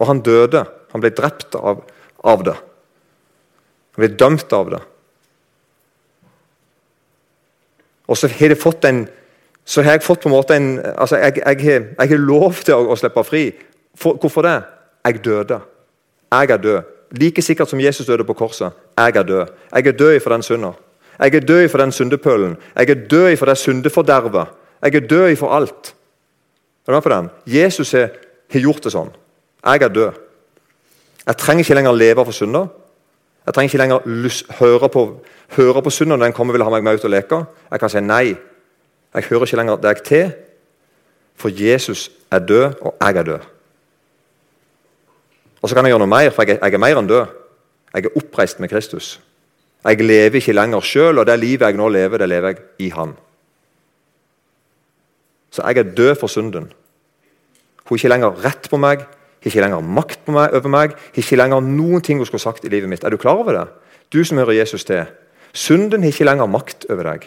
Og 0.00 0.08
han 0.08 0.22
døde. 0.24 0.64
Han 0.92 1.00
ble 1.00 1.12
drept 1.16 1.56
av, 1.56 1.82
av 2.28 2.44
det. 2.44 2.56
Han 3.94 4.02
ble 4.02 4.10
dømt 4.18 4.52
av 4.52 4.70
det. 4.74 4.80
Og 8.10 8.18
så 8.18 8.28
har, 8.28 8.54
en, 8.88 9.02
så 9.64 9.82
har 9.82 9.96
jeg 9.96 10.04
fått 10.04 10.24
på 10.24 10.28
en 10.28 10.34
måte 10.34 10.56
en 10.58 10.72
altså 10.82 11.16
Jeg, 11.22 11.38
jeg, 11.38 11.60
jeg, 11.64 11.84
jeg 11.96 12.10
har 12.10 12.20
lov 12.20 12.60
til 12.60 12.76
å, 12.76 12.92
å 12.92 12.98
slippe 12.98 13.24
fri. 13.24 13.44
For, 13.96 14.18
hvorfor 14.20 14.44
det? 14.44 14.58
Jeg 15.06 15.22
døde. 15.24 15.60
Jeg 16.32 16.50
er 16.50 16.60
død. 16.60 16.90
Like 17.20 17.44
sikkert 17.44 17.70
som 17.70 17.80
Jesus 17.80 18.06
døde 18.08 18.24
på 18.24 18.36
korset. 18.36 18.72
Jeg 18.98 19.16
er 19.16 19.28
død. 19.28 19.54
Jeg 19.72 19.86
er 19.86 19.96
død 19.96 20.18
for 20.20 20.34
den 20.34 20.44
synda. 20.44 20.74
Jeg 21.22 21.34
er 21.34 21.40
død 21.40 21.68
for 21.68 21.78
den 21.78 21.92
syndepølen. 21.92 22.56
Jeg 22.76 22.90
er 22.90 22.94
død 23.10 23.36
for 23.36 23.46
det 23.46 23.58
syndefordervet. 23.58 24.48
Jeg 24.82 24.94
er 24.94 25.06
død 25.06 25.36
for 25.36 25.54
alt. 25.54 25.94
Er 26.86 26.92
du 26.92 26.96
med 26.96 27.02
på 27.02 27.08
den? 27.08 27.30
Jesus 27.46 27.92
har 27.92 28.10
gjort 28.50 28.84
det 28.84 28.92
sånn. 28.92 29.12
Jeg 29.64 29.82
er 29.82 29.88
død. 29.88 30.18
Jeg 31.26 31.36
trenger 31.38 31.62
ikke 31.62 31.74
lenger 31.78 31.94
leve 31.94 32.24
for 32.24 32.34
synder. 32.34 32.66
Jeg 33.46 33.54
trenger 33.54 33.70
ikke 33.70 33.78
lenger 33.78 34.58
høre 34.58 34.88
på, 34.88 35.06
høre 35.56 35.82
på 35.82 35.90
synden 35.90 36.18
når 36.18 36.26
den 36.26 36.34
kommer 36.34 36.54
og 36.54 36.58
vil 36.58 36.66
ha 36.66 36.74
meg 36.74 36.84
med 36.84 36.98
ut 36.98 37.06
og 37.06 37.14
leke. 37.14 37.44
Jeg 37.70 37.80
kan 37.80 37.90
si 37.90 38.02
nei. 38.02 38.34
Jeg 39.14 39.24
hører 39.30 39.46
ikke 39.46 39.56
lenger 39.56 39.76
deg 39.76 40.02
til, 40.02 40.30
for 41.36 41.52
Jesus 41.52 42.10
er 42.30 42.38
død, 42.38 42.80
og 42.80 42.94
jeg 43.00 43.16
er 43.16 43.22
død. 43.22 43.50
Og 45.62 45.68
så 45.68 45.74
kan 45.74 45.84
jeg 45.84 45.92
gjøre 45.92 46.02
noe 46.02 46.10
mer, 46.10 46.30
for 46.30 46.42
jeg 46.42 46.56
er, 46.56 46.66
jeg 46.66 46.74
er 46.74 46.82
mer 46.82 46.98
enn 46.98 47.10
død. 47.10 47.26
Jeg 47.94 48.08
er 48.08 48.16
oppreist 48.18 48.60
med 48.60 48.72
Kristus. 48.72 49.20
Jeg 49.82 49.98
lever 50.06 50.38
ikke 50.38 50.54
lenger 50.54 50.84
sjøl, 50.86 51.18
og 51.18 51.26
det 51.26 51.38
livet 51.40 51.66
jeg 51.66 51.78
nå 51.78 51.88
lever, 51.90 52.22
det 52.22 52.28
lever 52.30 52.52
jeg 52.52 52.62
i 52.86 52.90
Han. 52.94 53.16
Så 55.52 55.64
jeg 55.66 55.82
er 55.82 55.94
død 55.96 56.14
for 56.20 56.30
synden. 56.30 56.70
Hun 57.84 57.98
har 57.98 57.98
ikke 57.98 58.12
lenger 58.14 58.44
rett 58.44 58.68
på 58.70 58.78
meg, 58.80 59.02
har 59.42 59.50
ikke 59.50 59.64
lenger 59.64 59.82
makt 59.82 60.28
meg, 60.30 60.54
over 60.54 60.70
meg, 60.70 60.94
har 60.94 61.22
ikke 61.24 61.36
lenger 61.36 61.64
noen 61.66 62.04
ting 62.04 62.22
hun 62.22 62.28
skulle 62.28 62.44
sagt 62.44 62.64
i 62.64 62.70
livet 62.72 62.88
mitt. 62.88 63.04
Er 63.04 63.10
du 63.10 63.18
klar 63.20 63.42
over 63.42 63.58
det? 63.58 63.66
Du 64.12 64.22
som 64.24 64.38
hører 64.38 64.60
Jesus 64.62 64.84
til. 64.84 65.04
Synden 65.52 66.02
har 66.02 66.14
ikke 66.14 66.28
lenger 66.28 66.46
makt 66.46 66.86
over 66.88 67.10
deg. 67.10 67.26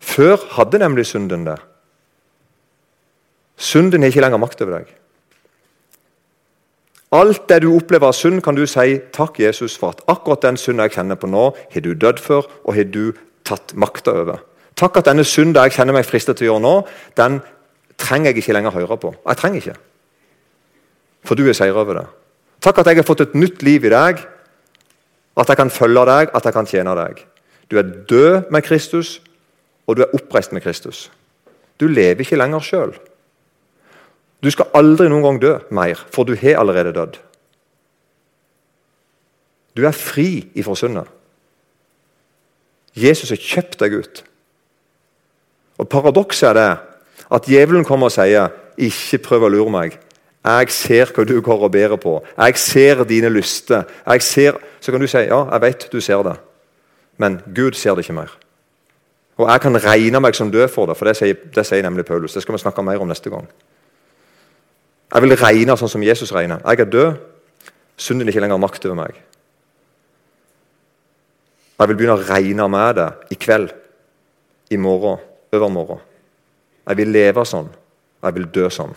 Før 0.00 0.38
hadde 0.56 0.78
nemlig 0.78 1.06
synden 1.10 1.44
det. 1.48 1.58
Synden 3.56 4.02
har 4.04 4.14
ikke 4.14 4.22
lenger 4.22 4.40
makt 4.40 4.62
over 4.62 4.78
deg. 4.78 4.94
Alt 7.16 7.46
det 7.48 7.62
du 7.64 7.70
opplever 7.72 8.10
av 8.10 8.16
synd, 8.16 8.42
kan 8.44 8.56
du 8.56 8.66
si 8.68 8.98
takk, 9.14 9.38
Jesus, 9.40 9.76
for 9.80 9.94
at 9.94 10.02
akkurat 10.10 10.42
den 10.44 10.58
synd 10.60 10.82
jeg 10.84 10.92
kjenner 10.98 11.16
på 11.16 11.30
nå, 11.30 11.48
har 11.72 11.84
du 11.84 11.94
dødd 11.94 12.20
for, 12.20 12.48
og 12.66 12.76
har 12.76 12.88
du 12.92 13.16
tatt 13.46 13.72
makta 13.78 14.12
over. 14.20 14.42
Takk 14.76 15.00
at 15.00 15.08
denne 15.08 15.24
synden 15.24 15.56
jeg 15.62 15.78
kjenner 15.78 15.96
meg 15.96 16.04
fristet 16.04 16.36
til 16.36 16.48
å 16.48 16.50
gjøre 16.50 16.64
nå, 16.66 16.74
den 17.16 17.38
trenger 17.96 18.32
jeg 18.34 18.42
ikke 18.42 18.56
lenger 18.58 18.76
høre 18.76 18.98
på. 19.00 19.14
Jeg 19.24 19.40
trenger 19.40 19.62
ikke. 19.62 19.76
For 21.26 21.38
du 21.38 21.46
er 21.48 21.56
seier 21.56 21.78
over 21.78 22.02
det. 22.02 22.06
Takk 22.62 22.82
at 22.82 22.90
jeg 22.90 23.00
har 23.00 23.08
fått 23.08 23.24
et 23.24 23.38
nytt 23.38 23.64
liv 23.64 23.86
i 23.86 23.92
deg, 23.92 24.20
at 25.36 25.52
jeg 25.52 25.60
kan 25.60 25.72
følge 25.72 26.04
deg, 26.08 26.34
at 26.36 26.48
jeg 26.48 26.56
kan 26.56 26.68
tjene 26.68 26.96
deg. 26.98 27.24
Du 27.70 27.78
er 27.80 27.88
død 28.08 28.52
med 28.52 28.64
Kristus, 28.66 29.20
og 29.86 29.96
du 29.96 30.04
er 30.04 30.14
oppreist 30.16 30.52
med 30.52 30.64
Kristus. 30.64 31.06
Du 31.80 31.88
lever 31.88 32.24
ikke 32.24 32.38
lenger 32.38 32.64
sjøl. 32.64 32.96
Du 34.42 34.50
skal 34.52 34.70
aldri 34.76 35.08
noen 35.08 35.24
gang 35.24 35.40
dø 35.42 35.54
mer, 35.74 36.00
for 36.12 36.28
du 36.28 36.36
har 36.36 36.60
allerede 36.60 36.94
dødd. 36.96 37.18
Du 39.76 39.84
er 39.84 39.96
fri 39.96 40.48
ifra 40.56 40.76
syndet. 40.76 41.08
Jesus 42.96 43.30
har 43.32 43.40
kjøpt 43.40 43.80
deg 43.80 43.98
ut. 44.00 44.22
Og 45.76 45.88
Paradokset 45.88 46.48
er 46.50 46.54
det 46.54 46.76
At 47.26 47.46
djevelen 47.48 47.84
kommer 47.84 48.06
og 48.06 48.12
sier 48.12 48.52
'ikke 48.78 49.18
prøv 49.18 49.42
å 49.42 49.48
lure 49.48 49.70
meg'. 49.70 49.98
Jeg 50.44 50.70
ser 50.70 51.04
hva 51.06 51.24
du 51.24 51.40
går 51.40 51.62
og 51.62 51.72
bærer 51.72 51.96
på. 51.96 52.22
Jeg 52.38 52.58
ser 52.58 53.04
dine 53.04 53.28
lyster. 53.28 53.82
Jeg 54.06 54.22
ser, 54.22 54.52
så 54.80 54.92
kan 54.92 55.00
du 55.00 55.06
si 55.06 55.18
'ja, 55.18 55.50
jeg 55.52 55.60
vet 55.60 55.88
du 55.92 56.00
ser 56.00 56.22
det', 56.22 56.38
men 57.18 57.42
Gud 57.54 57.72
ser 57.72 57.94
det 57.94 58.04
ikke 58.04 58.12
mer. 58.12 58.38
Og 59.36 59.50
jeg 59.50 59.60
kan 59.60 59.84
regne 59.84 60.20
meg 60.20 60.34
som 60.34 60.50
død 60.50 60.68
for 60.68 60.86
det, 60.86 60.96
for 60.96 61.04
det 61.04 61.16
sier, 61.16 61.34
det 61.54 61.66
sier 61.66 61.82
nemlig 61.82 62.06
Paulus. 62.06 62.32
Det 62.32 62.42
skal 62.42 62.52
vi 62.52 62.58
snakke 62.58 62.82
mer 62.82 62.98
om 62.98 63.08
neste 63.08 63.30
gang. 63.30 63.48
Jeg 65.14 65.22
vil 65.22 65.36
regne 65.38 65.76
sånn 65.78 65.90
som 65.90 66.04
Jesus 66.04 66.32
regner. 66.34 66.62
Jeg 66.64 66.82
er 66.82 66.90
død. 66.90 67.22
Synden 67.96 68.28
ikke 68.28 68.42
lenger 68.42 68.60
makt 68.60 68.86
over 68.88 68.98
meg. 68.98 69.20
Jeg 71.76 71.88
vil 71.88 71.98
begynne 71.98 72.16
å 72.16 72.24
regne 72.24 72.68
med 72.72 72.96
det 72.96 73.08
i 73.32 73.38
kveld, 73.40 73.72
i 74.72 74.78
morgen, 74.80 75.20
overmorgen. 75.52 76.00
Jeg 76.86 76.98
vil 77.00 77.12
leve 77.12 77.44
sånn. 77.46 77.68
Jeg 78.24 78.36
vil 78.36 78.48
dø 78.52 78.68
sånn. 78.72 78.94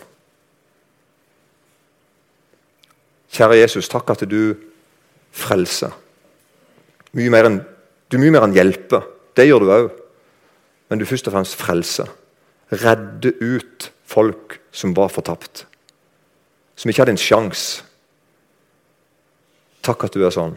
Kjære 3.30 3.60
Jesus, 3.60 3.88
takk 3.90 4.10
at 4.10 4.24
du 4.26 4.56
frelser. 5.30 5.92
Mye 7.14 7.30
mer 7.30 7.46
enn, 7.46 7.60
du 8.10 8.16
er 8.16 8.22
mye 8.24 8.34
mer 8.34 8.46
enn 8.48 8.56
hjelper. 8.56 9.06
Det 9.36 9.46
gjør 9.46 9.62
du 9.62 9.74
òg. 9.74 9.90
Men 10.90 10.98
du 10.98 11.06
først 11.06 11.28
og 11.30 11.36
fremst 11.36 11.58
frelser. 11.58 12.10
Redde 12.74 13.36
ut 13.38 13.90
folk 14.10 14.58
som 14.74 14.94
var 14.96 15.12
fortapt. 15.14 15.66
Som 16.80 16.88
ikke 16.88 17.04
hadde 17.04 17.12
en 17.18 17.20
sjanse. 17.20 17.84
Takk 19.84 20.06
at 20.06 20.16
du 20.16 20.24
er 20.24 20.32
sånn. 20.32 20.56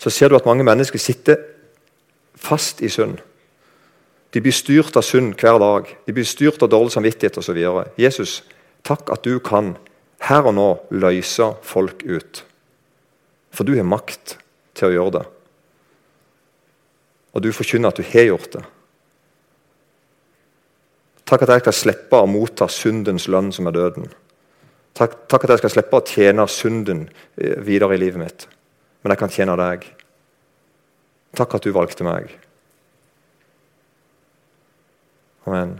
Så 0.00 0.12
ser 0.14 0.30
du 0.30 0.36
at 0.38 0.46
mange 0.48 0.64
mennesker 0.64 1.00
sitter 1.02 1.40
fast 2.38 2.80
i 2.84 2.88
synd. 2.92 3.18
De 4.32 4.40
blir 4.44 4.54
styrt 4.54 4.96
av 4.96 5.04
synd 5.04 5.34
hver 5.40 5.58
dag. 5.60 5.88
De 6.06 6.14
blir 6.14 6.28
styrt 6.28 6.62
av 6.62 6.70
dårlig 6.72 6.94
samvittighet 6.94 7.40
osv. 7.40 7.58
Jesus, 8.00 8.42
takk 8.86 9.10
at 9.12 9.24
du 9.24 9.40
kan 9.44 9.74
her 10.28 10.46
og 10.48 10.56
nå 10.56 10.68
løse 10.92 11.52
folk 11.66 12.04
ut. 12.04 12.42
For 13.52 13.64
du 13.64 13.74
har 13.76 13.88
makt 13.88 14.36
til 14.78 14.90
å 14.90 14.94
gjøre 14.94 15.14
det. 15.18 15.24
Og 17.34 17.44
du 17.44 17.50
forkynner 17.54 17.92
at 17.92 18.00
du 18.00 18.06
har 18.06 18.28
gjort 18.28 18.52
det. 18.56 18.64
Takk 21.28 21.44
at 21.44 21.52
jeg 21.52 21.64
skal 21.66 21.76
slippe 21.76 22.20
å 22.22 22.28
motta 22.30 22.70
syndens 22.72 23.28
lønn, 23.28 23.50
som 23.52 23.68
er 23.68 23.76
døden. 23.76 24.08
Takk, 24.96 25.14
takk 25.28 25.44
at 25.44 25.54
jeg 25.54 25.62
skal 25.62 25.74
slippe 25.76 25.98
å 26.00 26.06
tjene 26.06 26.46
synden 26.50 27.04
eh, 27.36 27.58
videre 27.64 27.98
i 27.98 28.00
livet 28.00 28.22
mitt, 28.22 28.46
men 29.02 29.12
jeg 29.12 29.20
kan 29.20 29.34
tjene 29.34 29.56
deg. 29.60 29.84
Takk 31.36 31.58
at 31.58 31.68
du 31.68 31.74
valgte 31.76 32.06
meg. 32.06 32.32
Amen. 35.46 35.76